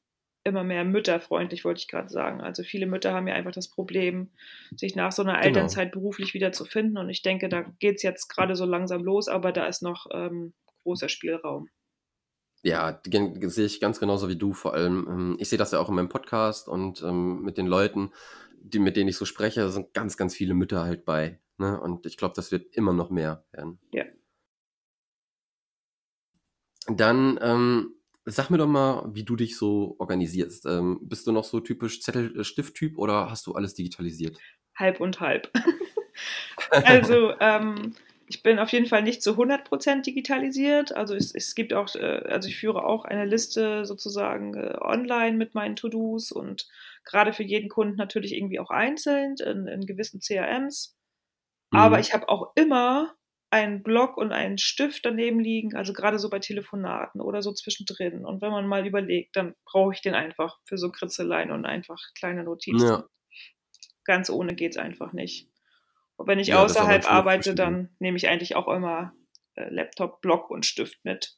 immer 0.49 0.65
mehr 0.65 0.85
mütterfreundlich, 0.85 1.65
wollte 1.65 1.81
ich 1.81 1.89
gerade 1.89 2.09
sagen. 2.09 2.41
Also 2.41 2.63
viele 2.63 2.87
Mütter 2.87 3.13
haben 3.13 3.29
ja 3.29 3.35
einfach 3.35 3.53
das 3.53 3.69
Problem, 3.69 4.31
sich 4.77 4.97
nach 4.97 5.13
so 5.13 5.23
einer 5.23 5.35
Genau. 5.35 5.47
Elternzeit 5.47 5.93
beruflich 5.93 6.35
wieder 6.35 6.53
zu 6.53 6.65
finden. 6.65 6.99
Und 6.99 7.09
ich 7.11 7.23
denke, 7.23 7.49
da 7.49 7.63
geht 7.79 7.97
es 7.97 8.03
jetzt 8.03 8.29
gerade 8.29 8.57
so 8.57 8.65
langsam 8.65 9.05
los, 9.05 9.29
aber 9.29 9.53
da 9.53 9.67
ist 9.67 9.83
noch 9.83 10.07
ähm, 10.13 10.55
großer 10.83 11.09
Spielraum. 11.09 11.69
Ja, 12.63 13.01
sehe 13.05 13.67
ich 13.67 13.81
ganz 13.81 14.01
genauso 14.01 14.29
wie 14.29 14.37
du. 14.37 14.53
Vor 14.53 14.75
allem, 14.75 15.07
ähm, 15.09 15.37
ich 15.39 15.49
sehe 15.49 15.59
das 15.59 15.73
ja 15.73 15.79
auch 15.79 15.89
in 15.89 15.95
meinem 15.95 16.09
Podcast 16.09 16.69
und 16.69 17.03
ähm, 17.03 17.43
mit 17.43 17.57
den 17.57 17.67
Leuten, 17.67 18.11
die, 18.61 18.81
mit 18.81 18.97
denen 18.97 19.09
ich 19.09 19.17
so 19.17 19.25
spreche, 19.25 19.69
sind 19.71 19.95
ganz, 19.95 20.17
ganz 20.17 20.35
viele 20.35 20.55
Mütter 20.55 20.83
halt 20.83 21.05
bei. 21.05 21.39
Ne? 21.59 21.81
Und 21.81 22.07
ich 22.07 22.17
glaube, 22.17 22.35
das 22.35 22.51
wird 22.51 22.75
immer 22.75 22.93
noch 22.93 23.11
mehr 23.11 23.45
werden. 23.53 23.79
Ja. 23.93 24.05
Dann 26.89 27.39
ähm, 27.43 27.95
sag 28.29 28.51
mir 28.51 28.59
doch 28.59 28.67
mal, 28.67 29.09
wie 29.15 29.25
du 29.25 29.37
dich 29.37 29.57
so 29.57 29.97
organisierst. 29.99 30.67
Ähm, 30.67 31.01
bist 31.03 31.27
du 31.27 31.33
noch 31.33 31.45
so 31.45 31.61
typisch 31.61 32.01
Zettel-Stift-Typ 32.03 32.99
oder 32.99 33.31
hast 33.31 33.47
du 33.47 33.55
alles 33.55 33.75
digitalisiert? 33.75 34.39
halb 34.79 35.01
und 35.01 35.21
halb. 35.21 35.51
also 36.85 37.33
ähm, 37.41 37.95
ich 38.29 38.43
bin 38.43 38.59
auf 38.59 38.71
jeden 38.71 38.87
Fall 38.87 39.03
nicht 39.03 39.23
zu 39.23 39.37
100% 39.37 40.03
digitalisiert. 40.03 40.95
Also 40.95 41.15
es, 41.15 41.35
es 41.35 41.55
gibt 41.55 41.73
auch, 41.73 41.95
äh, 41.95 42.23
also 42.29 42.49
ich 42.49 42.57
führe 42.57 42.85
auch 42.85 43.05
eine 43.05 43.25
Liste 43.25 43.85
sozusagen 43.85 44.55
äh, 44.55 44.77
online 44.81 45.37
mit 45.37 45.55
meinen 45.55 45.77
To-Dos 45.77 46.33
und 46.33 46.69
gerade 47.05 47.33
für 47.33 47.43
jeden 47.43 47.69
Kunden 47.69 47.97
natürlich 47.97 48.35
irgendwie 48.35 48.61
auch 48.61 48.71
einzeln 48.71 49.37
in, 49.45 49.67
in 49.67 49.87
gewissen 49.87 50.21
CRMs. 50.21 50.97
Aber 51.71 51.97
Mhm. 51.97 52.01
ich 52.01 52.15
habe 52.15 52.29
auch 52.29 52.53
immer 52.55 53.15
einen 53.51 53.83
Block 53.83 54.17
und 54.17 54.33
einen 54.33 54.59
Stift 54.59 55.05
daneben 55.07 55.41
liegen, 55.41 55.75
also 55.77 55.93
gerade 55.93 56.19
so 56.19 56.29
bei 56.31 56.39
Telefonaten 56.39 57.21
oder 57.21 57.43
so 57.43 57.53
zwischendrin. 57.53 58.25
Und 58.27 58.43
wenn 58.43 58.51
man 58.51 58.67
mal 58.67 58.87
überlegt, 58.87 59.37
dann 59.37 59.55
brauche 59.65 59.95
ich 59.95 60.03
den 60.03 60.15
einfach 60.15 60.59
für 60.65 60.77
so 60.79 60.91
Kritzeleien 60.91 61.51
und 61.51 61.65
einfach 61.65 61.99
kleine 62.19 62.45
Notizen 62.45 62.87
Ja. 62.87 63.05
ganz 64.05 64.31
ohne 64.31 64.55
geht's 64.55 64.77
einfach 64.77 65.13
nicht. 65.13 65.49
Und 66.17 66.27
wenn 66.27 66.39
ich 66.39 66.49
Ja, 66.49 66.63
außerhalb 66.65 67.11
arbeite, 67.11 67.55
dann 67.55 67.95
nehme 68.01 68.17
ich 68.17 68.29
eigentlich 68.29 68.57
auch 68.57 68.69
immer 68.69 69.15
äh, 69.55 69.69
Laptop, 69.71 70.21
Block 70.21 70.51
und 70.51 70.67
Stift 70.67 71.05
mit, 71.05 71.37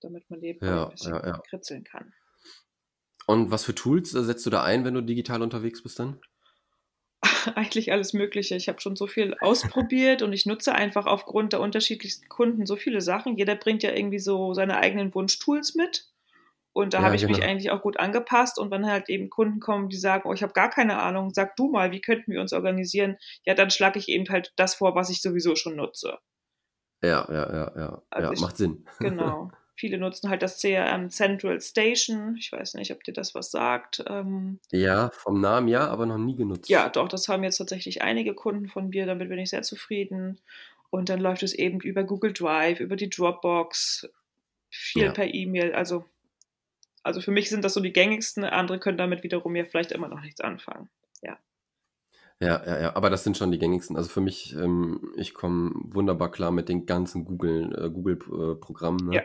damit 0.00 0.28
man 0.30 0.40
nebenbei 0.40 0.66
Ja, 0.66 0.84
ein 0.84 0.90
bisschen 0.90 1.14
ja, 1.14 1.26
ja. 1.26 1.38
kritzeln 1.48 1.84
kann. 1.84 2.12
Und 3.26 3.50
was 3.50 3.64
für 3.64 3.74
Tools 3.74 4.14
äh, 4.14 4.22
setzt 4.24 4.44
du 4.46 4.50
da 4.50 4.62
ein, 4.62 4.84
wenn 4.84 4.94
du 4.94 5.02
digital 5.02 5.42
unterwegs 5.42 5.82
bist 5.82 5.98
dann? 5.98 6.20
eigentlich 7.56 7.92
alles 7.92 8.12
Mögliche. 8.12 8.54
Ich 8.56 8.68
habe 8.68 8.80
schon 8.80 8.96
so 8.96 9.06
viel 9.06 9.34
ausprobiert 9.40 10.22
und 10.22 10.32
ich 10.32 10.46
nutze 10.46 10.74
einfach 10.74 11.06
aufgrund 11.06 11.52
der 11.52 11.60
unterschiedlichsten 11.60 12.28
Kunden 12.28 12.66
so 12.66 12.76
viele 12.76 13.00
Sachen. 13.00 13.36
Jeder 13.36 13.54
bringt 13.56 13.82
ja 13.82 13.92
irgendwie 13.92 14.18
so 14.18 14.54
seine 14.54 14.76
eigenen 14.78 15.14
Wunsch-Tools 15.14 15.74
mit. 15.74 16.06
Und 16.72 16.94
da 16.94 16.98
Ja, 16.98 17.04
habe 17.06 17.16
ich 17.16 17.26
mich 17.26 17.38
genau. 17.38 17.48
eigentlich 17.50 17.70
auch 17.72 17.82
gut 17.82 17.98
angepasst. 17.98 18.58
Und 18.58 18.70
wenn 18.70 18.86
halt 18.86 19.08
eben 19.08 19.28
Kunden 19.28 19.58
kommen, 19.60 19.88
die 19.88 19.96
sagen, 19.96 20.28
oh, 20.28 20.32
ich 20.32 20.42
habe 20.42 20.52
gar 20.52 20.70
keine 20.70 21.00
Ahnung, 21.00 21.32
sag 21.34 21.56
du 21.56 21.68
mal, 21.68 21.90
wie 21.90 22.00
könnten 22.00 22.32
wir 22.32 22.40
uns 22.40 22.52
organisieren? 22.52 23.16
Ja, 23.44 23.54
dann 23.54 23.70
schlage 23.70 23.98
ich 23.98 24.08
eben 24.08 24.28
halt 24.28 24.52
das 24.56 24.76
vor, 24.76 24.94
was 24.94 25.10
ich 25.10 25.20
sowieso 25.20 25.56
schon 25.56 25.76
nutze. 25.76 26.18
Ja, 27.02 27.26
ja, 27.28 27.52
ja, 27.52 27.72
ja. 27.76 28.02
Also 28.10 28.28
ja 28.28 28.32
ich- 28.34 28.40
macht 28.40 28.56
Sinn. 28.56 28.84
Genau. 29.00 29.50
Viele 29.80 29.96
nutzen 29.96 30.28
halt 30.28 30.42
das 30.42 30.60
CRM 30.60 31.08
Central 31.08 31.58
Station. 31.58 32.36
Ich 32.36 32.52
weiß 32.52 32.74
nicht, 32.74 32.92
ob 32.92 33.02
dir 33.02 33.14
das 33.14 33.34
was 33.34 33.50
sagt. 33.50 34.04
Ähm, 34.06 34.58
Ja, 34.70 35.08
vom 35.14 35.40
Namen 35.40 35.68
ja, 35.68 35.88
aber 35.88 36.04
noch 36.04 36.18
nie 36.18 36.36
genutzt. 36.36 36.68
ja, 36.68 36.90
doch, 36.90 37.08
das 37.08 37.28
haben 37.28 37.44
jetzt 37.44 37.56
tatsächlich 37.56 38.02
einige 38.02 38.34
Kunden 38.34 38.68
von 38.68 38.90
mir. 38.90 39.06
Damit 39.06 39.30
bin 39.30 39.38
ich 39.38 39.48
sehr 39.48 39.62
zufrieden. 39.62 40.38
Und 40.90 41.08
dann 41.08 41.18
läuft 41.18 41.42
es 41.42 41.54
eben 41.54 41.80
über 41.80 42.04
Google 42.04 42.34
Drive, 42.34 42.78
über 42.80 42.94
die 42.96 43.08
Dropbox, 43.08 44.06
viel 44.68 45.04
Ja. 45.04 45.12
per 45.12 45.32
E-Mail. 45.32 45.72
Also, 45.72 46.04
also 47.02 47.22
für 47.22 47.30
mich 47.30 47.48
sind 47.48 47.64
das 47.64 47.72
so 47.72 47.80
die 47.80 47.94
gängigsten. 47.94 48.44
Andere 48.44 48.78
können 48.80 48.98
damit 48.98 49.22
wiederum 49.22 49.56
ja 49.56 49.64
vielleicht 49.64 49.92
immer 49.92 50.08
noch 50.08 50.20
nichts 50.20 50.42
anfangen. 50.42 50.90
Ja, 52.42 52.62
ja, 52.66 52.80
ja, 52.80 52.96
aber 52.96 53.10
das 53.10 53.22
sind 53.22 53.36
schon 53.36 53.52
die 53.52 53.58
gängigsten. 53.58 53.96
Also 53.96 54.08
für 54.08 54.22
mich, 54.22 54.54
ähm, 54.54 55.12
ich 55.16 55.34
komme 55.34 55.72
wunderbar 55.74 56.30
klar 56.30 56.50
mit 56.50 56.70
den 56.70 56.86
ganzen 56.86 57.26
Google, 57.26 57.70
äh, 57.78 57.90
Google-Programmen. 57.90 59.08
Ne? 59.10 59.16
Ja. 59.16 59.22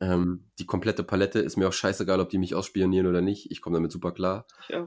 Ähm, 0.00 0.44
die 0.60 0.66
komplette 0.66 1.02
Palette 1.02 1.40
ist 1.40 1.56
mir 1.56 1.66
auch 1.66 1.72
scheißegal, 1.72 2.20
ob 2.20 2.30
die 2.30 2.38
mich 2.38 2.54
ausspionieren 2.54 3.08
oder 3.08 3.20
nicht. 3.20 3.50
Ich 3.50 3.60
komme 3.60 3.76
damit 3.76 3.92
super 3.92 4.12
klar. 4.12 4.46
Ja. 4.68 4.86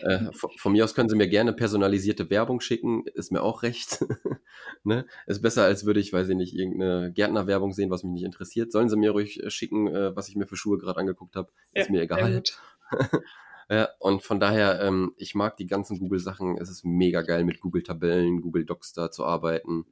Äh, 0.00 0.32
von, 0.32 0.50
von 0.58 0.72
mir 0.72 0.84
aus 0.84 0.94
können 0.94 1.08
sie 1.08 1.16
mir 1.16 1.28
gerne 1.28 1.54
personalisierte 1.54 2.28
Werbung 2.28 2.60
schicken, 2.60 3.04
ist 3.14 3.32
mir 3.32 3.40
auch 3.40 3.62
recht. 3.62 4.04
ne? 4.84 5.06
Ist 5.26 5.40
besser, 5.40 5.64
als 5.64 5.86
würde 5.86 6.00
ich, 6.00 6.12
weiß 6.12 6.28
ich 6.28 6.36
nicht, 6.36 6.54
irgendeine 6.54 7.12
Gärtnerwerbung 7.12 7.72
sehen, 7.72 7.88
was 7.88 8.02
mich 8.02 8.12
nicht 8.12 8.24
interessiert. 8.24 8.72
Sollen 8.72 8.90
sie 8.90 8.96
mir 8.96 9.12
ruhig 9.12 9.42
äh, 9.42 9.48
schicken, 9.48 9.86
äh, 9.86 10.14
was 10.14 10.28
ich 10.28 10.36
mir 10.36 10.46
für 10.46 10.56
Schuhe 10.56 10.76
gerade 10.76 11.00
angeguckt 11.00 11.34
habe. 11.34 11.50
Ist 11.72 11.86
Ja, 11.86 11.92
mir 11.92 11.98
sehr 11.98 12.04
egal. 12.04 12.42
Ja, 13.68 13.88
und 13.98 14.22
von 14.22 14.38
daher, 14.38 14.80
ähm, 14.80 15.12
ich 15.16 15.34
mag 15.34 15.56
die 15.56 15.66
ganzen 15.66 15.98
Google-Sachen. 15.98 16.56
Es 16.58 16.70
ist 16.70 16.84
mega 16.84 17.22
geil, 17.22 17.42
mit 17.44 17.60
Google-Tabellen, 17.60 18.40
Google 18.40 18.64
Docs 18.64 18.92
da 18.92 19.10
zu 19.10 19.24
arbeiten. 19.24 19.86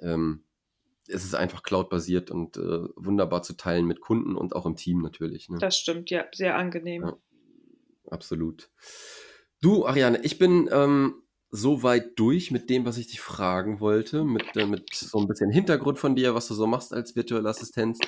Ähm, 0.00 0.42
es 1.10 1.24
ist 1.24 1.34
einfach 1.34 1.62
Cloud-basiert 1.62 2.30
und 2.30 2.56
äh, 2.56 2.88
wunderbar 2.96 3.42
zu 3.42 3.54
teilen 3.54 3.86
mit 3.86 4.00
Kunden 4.00 4.36
und 4.36 4.54
auch 4.54 4.66
im 4.66 4.76
Team 4.76 5.02
natürlich. 5.02 5.48
Ne? 5.48 5.58
Das 5.58 5.76
stimmt, 5.76 6.10
ja, 6.10 6.24
sehr 6.32 6.56
angenehm. 6.56 7.02
Ja. 7.02 7.16
Absolut. 8.10 8.70
Du, 9.60 9.86
Ariane, 9.86 10.20
ich 10.22 10.38
bin 10.38 10.68
ähm, 10.72 11.22
so 11.50 11.82
weit 11.82 12.18
durch 12.18 12.50
mit 12.50 12.70
dem, 12.70 12.84
was 12.84 12.96
ich 12.96 13.08
dich 13.08 13.20
fragen 13.20 13.80
wollte, 13.80 14.24
mit, 14.24 14.56
äh, 14.56 14.66
mit 14.66 14.94
so 14.94 15.18
ein 15.18 15.26
bisschen 15.26 15.50
Hintergrund 15.50 15.98
von 15.98 16.14
dir, 16.14 16.34
was 16.34 16.48
du 16.48 16.54
so 16.54 16.66
machst 16.66 16.92
als 16.92 17.16
virtuelle 17.16 17.48
Assistenz. 17.48 17.98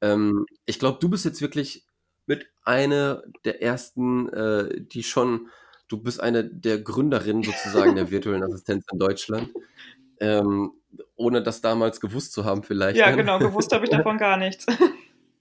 Ähm, 0.00 0.46
ich 0.66 0.78
glaube, 0.78 0.98
du 1.00 1.08
bist 1.08 1.24
jetzt 1.24 1.42
wirklich 1.42 1.84
mit 2.26 2.46
einer 2.64 3.22
der 3.44 3.60
ersten, 3.62 4.28
äh, 4.28 4.80
die 4.80 5.02
schon, 5.02 5.48
du 5.88 5.98
bist 5.98 6.20
eine 6.20 6.44
der 6.44 6.80
Gründerinnen 6.80 7.42
sozusagen 7.42 7.96
der 7.96 8.10
virtuellen 8.10 8.44
Assistenz 8.44 8.86
in 8.92 8.98
Deutschland. 8.98 9.50
Ähm, 10.22 10.72
ohne 11.16 11.42
das 11.42 11.60
damals 11.60 12.00
gewusst 12.00 12.32
zu 12.32 12.44
haben, 12.44 12.62
vielleicht. 12.62 12.96
Ja, 12.96 13.10
genau, 13.10 13.38
gewusst 13.38 13.72
habe 13.72 13.84
ich 13.84 13.90
davon 13.90 14.18
gar 14.18 14.36
nichts. 14.36 14.66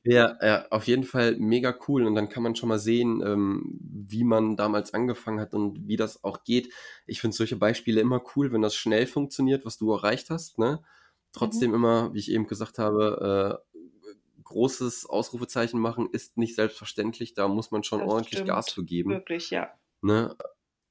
Ja, 0.04 0.36
ja, 0.41 0.65
auf 0.72 0.88
jeden 0.88 1.04
Fall 1.04 1.36
mega 1.38 1.78
cool. 1.88 2.06
Und 2.06 2.15
dann 2.15 2.30
kann 2.30 2.41
man 2.41 2.56
schon 2.56 2.70
mal 2.70 2.80
sehen, 2.80 3.22
ähm, 3.24 3.78
wie 3.82 4.24
man 4.24 4.58
damals 4.58 4.94
angefangen 4.94 5.39
hat 5.39 5.54
und 5.54 5.88
wie 5.88 5.98
das 5.98 6.24
auch 6.24 6.44
geht. 6.44 6.74
Ich 7.06 7.22
finde 7.22 7.38
solche 7.38 7.56
Beispiele 7.56 8.02
immer 8.02 8.22
cool, 8.36 8.52
wenn 8.52 8.63
das 8.63 8.76
schnell 8.76 9.06
funktioniert, 9.06 9.63
was 9.63 9.78
du 9.78 9.94
erreicht 9.94 10.32
hast. 10.32 10.58
Ne? 10.58 10.82
Trotzdem 11.34 11.74
immer, 11.76 12.13
wie 12.13 12.20
ich 12.20 12.32
eben 12.32 12.48
gesagt 12.48 12.80
habe, 12.80 13.62
äh, 13.72 13.78
großes 14.44 15.06
Ausrufezeichen 15.06 15.80
machen 15.80 16.10
ist 16.12 16.36
nicht 16.36 16.56
selbstverständlich. 16.56 17.36
Da 17.36 17.48
muss 17.48 17.70
man 17.70 17.84
schon 17.84 18.00
Das 18.00 18.10
ordentlich 18.10 18.39
stimmt. 18.39 18.50
Gas 18.50 18.72
für 18.72 18.84
geben. 18.84 19.12
Wirklich, 19.12 19.52
ja. 19.52 19.70
Ne? 20.02 20.36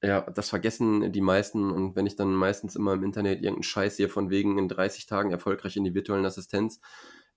Ja, 0.03 0.21
das 0.21 0.49
vergessen 0.49 1.11
die 1.11 1.21
meisten 1.21 1.69
und 1.69 1.95
wenn 1.95 2.07
ich 2.07 2.15
dann 2.15 2.33
meistens 2.33 2.75
immer 2.75 2.93
im 2.93 3.03
Internet 3.03 3.41
irgendeinen 3.41 3.63
Scheiß 3.63 3.97
hier 3.97 4.09
von 4.09 4.31
wegen 4.31 4.57
in 4.57 4.67
30 4.67 5.05
Tagen 5.05 5.31
erfolgreich 5.31 5.77
in 5.77 5.83
die 5.83 5.93
virtuellen 5.93 6.25
Assistenz, 6.25 6.79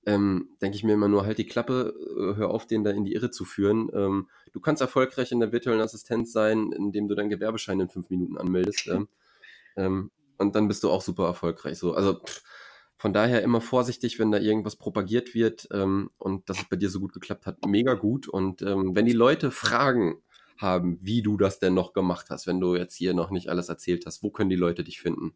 ähm, 0.07 0.51
denke 0.63 0.77
ich 0.77 0.85
mir 0.85 0.95
immer 0.95 1.09
nur, 1.09 1.25
halt 1.27 1.39
die 1.39 1.47
Klappe, 1.47 1.95
äh, 2.17 2.37
hör 2.37 2.51
auf, 2.51 2.67
den 2.67 2.85
da 2.85 2.91
in 2.91 3.05
die 3.05 3.15
Irre 3.15 3.31
zu 3.31 3.45
führen. 3.45 3.91
Ähm, 3.95 4.29
du 4.53 4.61
kannst 4.61 4.83
erfolgreich 4.83 5.33
in 5.33 5.41
der 5.41 5.53
virtuellen 5.53 5.81
Assistenz 5.81 6.33
sein, 6.33 6.73
indem 6.73 7.09
du 7.09 7.15
deinen 7.15 7.31
Gewerbeschein 7.31 7.81
in 7.81 7.89
fünf 7.89 8.11
Minuten 8.11 8.37
anmeldest. 8.39 8.91
Ähm, 9.77 10.11
und 10.39 10.55
dann 10.57 10.69
bist 10.69 10.85
du 10.85 10.91
auch 10.91 11.03
super 11.03 11.27
erfolgreich. 11.27 11.79
So, 11.79 11.95
also 11.95 12.21
pff, 12.21 12.43
von 12.97 13.13
daher 13.13 13.43
immer 13.43 13.61
vorsichtig, 13.61 14.19
wenn 14.19 14.31
da 14.31 14.39
irgendwas 14.39 14.77
propagiert 14.77 15.35
wird 15.35 15.69
ähm, 15.73 16.11
und 16.19 16.49
dass 16.49 16.59
es 16.59 16.69
bei 16.69 16.77
dir 16.77 16.91
so 16.91 17.01
gut 17.01 17.13
geklappt 17.13 17.47
hat, 17.47 17.65
mega 17.67 17.95
gut. 17.95 18.29
Und 18.29 18.63
ähm, 18.63 18.95
wenn 18.95 19.07
die 19.07 19.13
Leute 19.13 19.51
Fragen 19.51 20.23
haben, 20.59 20.99
wie 21.03 21.23
du 21.23 21.37
das 21.37 21.59
denn 21.59 21.75
noch 21.75 21.93
gemacht 21.93 22.27
hast, 22.31 22.47
wenn 22.47 22.61
du 22.61 22.77
jetzt 22.77 22.95
hier 22.97 23.15
noch 23.15 23.31
nicht 23.31 23.49
alles 23.49 23.69
erzählt 23.69 24.07
hast, 24.07 24.23
wo 24.23 24.31
können 24.31 24.51
die 24.51 24.57
Leute 24.57 24.85
dich 24.85 25.01
finden? 25.01 25.35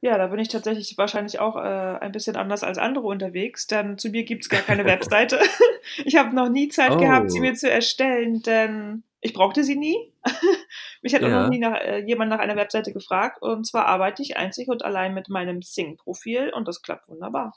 Ja, 0.00 0.16
da 0.16 0.28
bin 0.28 0.38
ich 0.38 0.48
tatsächlich 0.48 0.96
wahrscheinlich 0.96 1.40
auch 1.40 1.56
äh, 1.56 1.60
ein 1.60 2.12
bisschen 2.12 2.36
anders 2.36 2.62
als 2.62 2.78
andere 2.78 3.06
unterwegs, 3.06 3.66
denn 3.66 3.98
zu 3.98 4.10
mir 4.10 4.24
gibt 4.24 4.44
es 4.44 4.48
gar 4.48 4.62
keine 4.62 4.84
Webseite. 4.86 5.40
ich 6.04 6.16
habe 6.16 6.34
noch 6.34 6.48
nie 6.48 6.68
Zeit 6.68 6.92
Oh. 6.94 6.98
gehabt, 6.98 7.30
sie 7.32 7.40
mir 7.40 7.54
zu 7.54 7.68
erstellen, 7.70 8.42
denn 8.42 9.02
Ich 9.20 9.32
brauchte 9.32 9.64
sie 9.64 9.74
nie. 9.76 10.12
Mich 11.02 11.14
hat 11.14 11.22
auch 11.24 11.28
Ja. 11.28 11.42
noch 11.42 11.48
nie 11.50 11.58
nach, 11.58 11.74
äh, 11.80 12.04
jemand 12.06 12.30
nach 12.30 12.38
einer 12.38 12.54
Webseite 12.56 12.92
gefragt. 12.92 13.42
Und 13.42 13.66
zwar 13.66 13.86
arbeite 13.86 14.22
ich 14.22 14.36
einzig 14.36 14.68
und 14.68 14.84
allein 14.84 15.14
mit 15.14 15.28
meinem 15.28 15.62
Sing-Profil 15.62 16.52
und 16.54 16.68
das 16.68 16.82
klappt 16.82 17.08
wunderbar. 17.08 17.56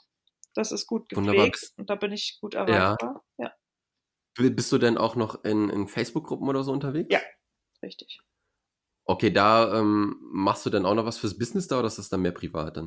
Das 0.54 0.72
ist 0.72 0.86
gut 0.88 1.06
Wunderbar. 1.14 1.46
gepflegt 1.46 1.72
und 1.78 1.88
da 1.90 1.94
bin 1.94 2.10
ich 2.12 2.38
gut 2.40 2.54
erreichbar. 2.54 3.22
Ja, 3.38 3.48
B- 3.48 3.52
Bist 4.36 4.72
du 4.72 4.78
denn 4.78 4.96
auch 4.98 5.16
noch 5.16 5.44
in, 5.44 5.68
in 5.68 5.88
Facebook-Gruppen 5.88 6.48
oder 6.48 6.64
so 6.64 6.72
unterwegs? 6.72 7.08
Ja. 7.12 7.20
richtig. 7.82 8.20
Okay, 9.04 9.30
da 9.30 9.78
ähm, 9.80 10.16
machst 10.32 10.64
du 10.64 10.70
dann 10.70 10.86
auch 10.86 10.94
noch 10.94 11.04
was 11.04 11.18
fürs 11.18 11.36
Business 11.36 11.66
da 11.66 11.78
oder 11.78 11.88
ist 11.88 11.98
das 11.98 12.08
dann 12.08 12.22
mehr 12.22 12.30
privat 12.32 12.76
dann? 12.76 12.86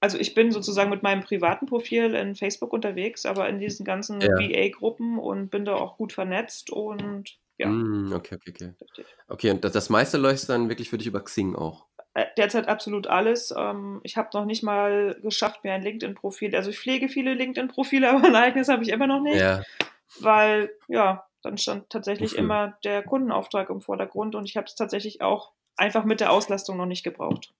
Also 0.00 0.18
ich 0.18 0.34
bin 0.34 0.52
sozusagen 0.52 0.90
mit 0.90 1.02
meinem 1.02 1.22
privaten 1.22 1.64
Profil 1.66 2.14
in 2.14 2.34
Facebook 2.36 2.72
unterwegs, 2.74 3.24
aber 3.24 3.48
in 3.48 3.58
diesen 3.58 3.86
ganzen 3.86 4.20
Ja. 4.20 4.28
VA-Gruppen 4.28 5.18
und 5.18 5.50
bin 5.50 5.64
da 5.64 5.74
auch 5.74 5.96
gut 5.96 6.12
vernetzt 6.12 6.70
und 6.70 7.38
ja, 7.56 7.68
Mm, 7.68 8.12
okay, 8.12 8.34
okay, 8.34 8.50
okay. 8.50 8.72
richtig. 8.80 9.06
Okay, 9.28 9.50
und 9.52 9.64
das, 9.64 9.72
das 9.72 9.88
meiste 9.88 10.18
läuft 10.18 10.48
dann 10.48 10.68
wirklich 10.68 10.90
für 10.90 10.98
dich 10.98 11.06
über 11.06 11.22
Xing 11.24 11.54
auch. 11.54 11.86
Äh, 12.12 12.26
Derzeit 12.36 12.68
absolut 12.68 13.06
alles. 13.06 13.54
Ähm, 13.56 14.00
Ich 14.02 14.16
habe 14.16 14.28
noch 14.34 14.44
nicht 14.44 14.62
mal 14.62 15.18
geschafft, 15.22 15.64
mir 15.64 15.72
ein 15.72 15.82
LinkedIn-Profil. 15.82 16.54
Also 16.54 16.70
ich 16.70 16.78
pflege 16.78 17.08
viele 17.08 17.32
LinkedIn-Profile, 17.34 18.10
aber 18.14 18.26
ein 18.26 18.36
eigenes 18.36 18.68
habe 18.68 18.82
ich 18.82 18.90
immer 18.90 19.06
noch 19.06 19.22
nicht, 19.22 19.36
Ja, 19.40 19.62
weil 20.20 20.70
ja, 20.88 21.26
dann 21.42 21.58
stand 21.58 21.90
tatsächlich 21.90 22.32
Wofür? 22.32 22.44
immer 22.44 22.78
der 22.84 23.02
Kundenauftrag 23.02 23.70
im 23.70 23.80
Vordergrund 23.80 24.34
und 24.34 24.44
ich 24.46 24.56
habe 24.56 24.66
es 24.66 24.74
tatsächlich 24.74 25.20
auch 25.20 25.52
einfach 25.76 26.04
mit 26.04 26.20
der 26.20 26.32
Auslastung 26.32 26.76
noch 26.76 26.86
nicht 26.86 27.04
gebraucht. 27.04 27.52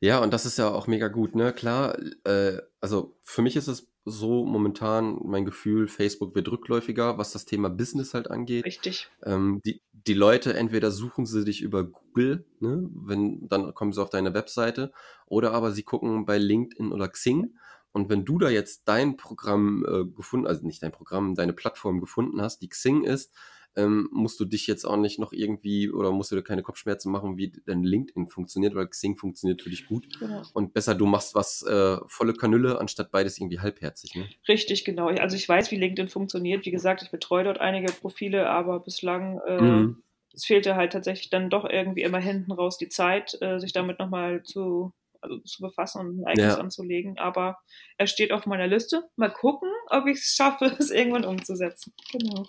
Ja, 0.00 0.20
und 0.20 0.32
das 0.32 0.46
ist 0.46 0.58
ja 0.58 0.70
auch 0.70 0.86
mega 0.86 1.08
gut, 1.08 1.34
ne? 1.34 1.52
Klar, 1.52 1.98
äh, 2.24 2.58
also 2.80 3.18
für 3.22 3.42
mich 3.42 3.56
ist 3.56 3.68
es 3.68 3.90
so 4.06 4.46
momentan 4.46 5.18
mein 5.24 5.44
Gefühl, 5.44 5.88
Facebook 5.88 6.34
wird 6.34 6.50
rückläufiger, 6.50 7.18
was 7.18 7.32
das 7.32 7.44
Thema 7.44 7.68
Business 7.68 8.14
halt 8.14 8.30
angeht. 8.30 8.64
Richtig. 8.64 9.10
Ähm, 9.22 9.60
die, 9.64 9.82
die 9.92 10.14
Leute, 10.14 10.54
entweder 10.54 10.90
suchen 10.90 11.26
sie 11.26 11.44
dich 11.44 11.60
über 11.60 11.84
Google, 11.84 12.46
ne? 12.60 12.88
Wenn, 12.94 13.46
dann 13.48 13.74
kommen 13.74 13.92
sie 13.92 14.00
auf 14.00 14.08
deine 14.08 14.32
Webseite, 14.32 14.90
oder 15.26 15.52
aber 15.52 15.70
sie 15.72 15.82
gucken 15.82 16.24
bei 16.24 16.38
LinkedIn 16.38 16.92
oder 16.92 17.08
Xing. 17.08 17.54
Und 17.92 18.08
wenn 18.08 18.24
du 18.24 18.38
da 18.38 18.48
jetzt 18.48 18.82
dein 18.86 19.16
Programm 19.16 19.84
äh, 19.84 20.04
gefunden, 20.04 20.46
also 20.46 20.66
nicht 20.66 20.82
dein 20.82 20.92
Programm, 20.92 21.34
deine 21.34 21.52
Plattform 21.52 22.00
gefunden 22.00 22.40
hast, 22.40 22.60
die 22.60 22.68
Xing 22.68 23.04
ist, 23.04 23.32
ähm, 23.76 24.08
musst 24.12 24.40
du 24.40 24.44
dich 24.44 24.66
jetzt 24.66 24.84
auch 24.84 24.96
nicht 24.96 25.18
noch 25.18 25.32
irgendwie 25.32 25.90
oder 25.90 26.10
musst 26.10 26.32
du 26.32 26.36
dir 26.36 26.42
keine 26.42 26.62
Kopfschmerzen 26.62 27.10
machen, 27.12 27.36
wie 27.36 27.52
dein 27.66 27.84
LinkedIn 27.84 28.28
funktioniert, 28.28 28.74
weil 28.74 28.88
Xing 28.88 29.16
funktioniert 29.16 29.62
für 29.62 29.70
dich 29.70 29.86
gut. 29.86 30.08
Genau. 30.18 30.42
Und 30.54 30.74
besser, 30.74 30.94
du 30.94 31.06
machst 31.06 31.34
was 31.34 31.62
äh, 31.62 31.98
volle 32.06 32.34
Kanüle, 32.34 32.80
anstatt 32.80 33.12
beides 33.12 33.38
irgendwie 33.38 33.60
halbherzig. 33.60 34.14
Ne? 34.16 34.28
Richtig, 34.48 34.84
genau. 34.84 35.08
Also 35.08 35.36
ich 35.36 35.48
weiß, 35.48 35.70
wie 35.70 35.76
LinkedIn 35.76 36.08
funktioniert. 36.08 36.66
Wie 36.66 36.72
gesagt, 36.72 37.02
ich 37.02 37.10
betreue 37.10 37.44
dort 37.44 37.60
einige 37.60 37.92
Profile, 37.92 38.50
aber 38.50 38.80
bislang 38.80 39.38
äh, 39.46 39.60
Mhm. 39.60 40.02
es 40.34 40.44
fehlte 40.44 40.74
halt 40.74 40.92
tatsächlich 40.92 41.30
dann 41.30 41.50
doch 41.50 41.64
irgendwie 41.64 42.02
immer 42.02 42.18
hinten 42.18 42.50
raus 42.52 42.76
die 42.76 42.88
Zeit, 42.88 43.38
äh, 43.40 43.60
sich 43.60 43.72
damit 43.72 44.00
nochmal 44.00 44.42
zu, 44.42 44.92
also 45.20 45.38
zu 45.38 45.62
befassen 45.62 46.00
und 46.00 46.20
ein 46.20 46.26
eigenes 46.26 46.54
Ja. 46.54 46.60
anzulegen. 46.60 47.18
Aber 47.18 47.58
er 47.98 48.06
steht 48.06 48.32
auf 48.32 48.46
meiner 48.46 48.66
Liste. 48.66 49.08
Mal 49.16 49.32
gucken, 49.32 49.70
ob 49.88 50.06
ich 50.06 50.18
es 50.18 50.34
schaffe, 50.34 50.64
es 50.78 50.90
irgendwann 50.90 51.24
umzusetzen. 51.24 51.92
Genau. 52.12 52.46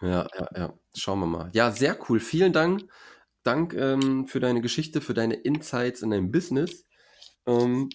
Ja, 0.00 0.28
ja, 0.38 0.48
ja. 0.56 0.74
Schauen 0.96 1.20
wir 1.20 1.26
mal. 1.26 1.50
Ja, 1.54 1.70
sehr 1.72 1.98
cool. 2.08 2.20
Vielen 2.20 2.52
Dank. 2.52 2.82
Dank 3.42 3.74
ähm, 3.74 4.26
für 4.28 4.40
deine 4.40 4.60
Geschichte, 4.60 5.00
für 5.00 5.14
deine 5.14 5.34
Insights 5.34 6.02
in 6.02 6.10
deinem 6.10 6.30
Business. 6.30 6.84
Ähm, 7.46 7.88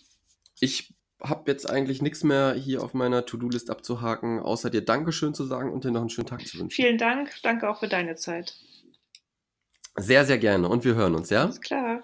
ich 0.60 0.94
habe 1.22 1.50
jetzt 1.52 1.70
eigentlich 1.70 2.02
nichts 2.02 2.24
mehr 2.24 2.54
hier 2.54 2.84
auf 2.84 2.94
meiner 2.94 3.26
To-Do-List 3.26 3.70
abzuhaken, 3.70 4.40
außer 4.40 4.70
dir 4.70 4.84
Dankeschön 4.84 5.34
zu 5.34 5.46
sagen 5.46 5.72
und 5.72 5.84
dir 5.86 5.92
noch 5.92 6.02
einen 6.02 6.10
schönen 6.10 6.28
Tag 6.28 6.46
zu 6.46 6.60
wünschen. 6.60 6.76
Vielen 6.76 6.98
Dank. 6.98 7.32
Danke 7.44 7.70
auch 7.70 7.80
für 7.80 7.88
deine 7.88 8.16
Zeit. 8.16 8.56
Sehr, 9.96 10.26
sehr 10.26 10.38
gerne. 10.40 10.68
Und 10.68 10.84
wir 10.86 10.96
hören 10.96 11.16
uns, 11.16 11.30
ja? 11.30 11.44
Alles 11.44 11.62
klar. 11.62 12.04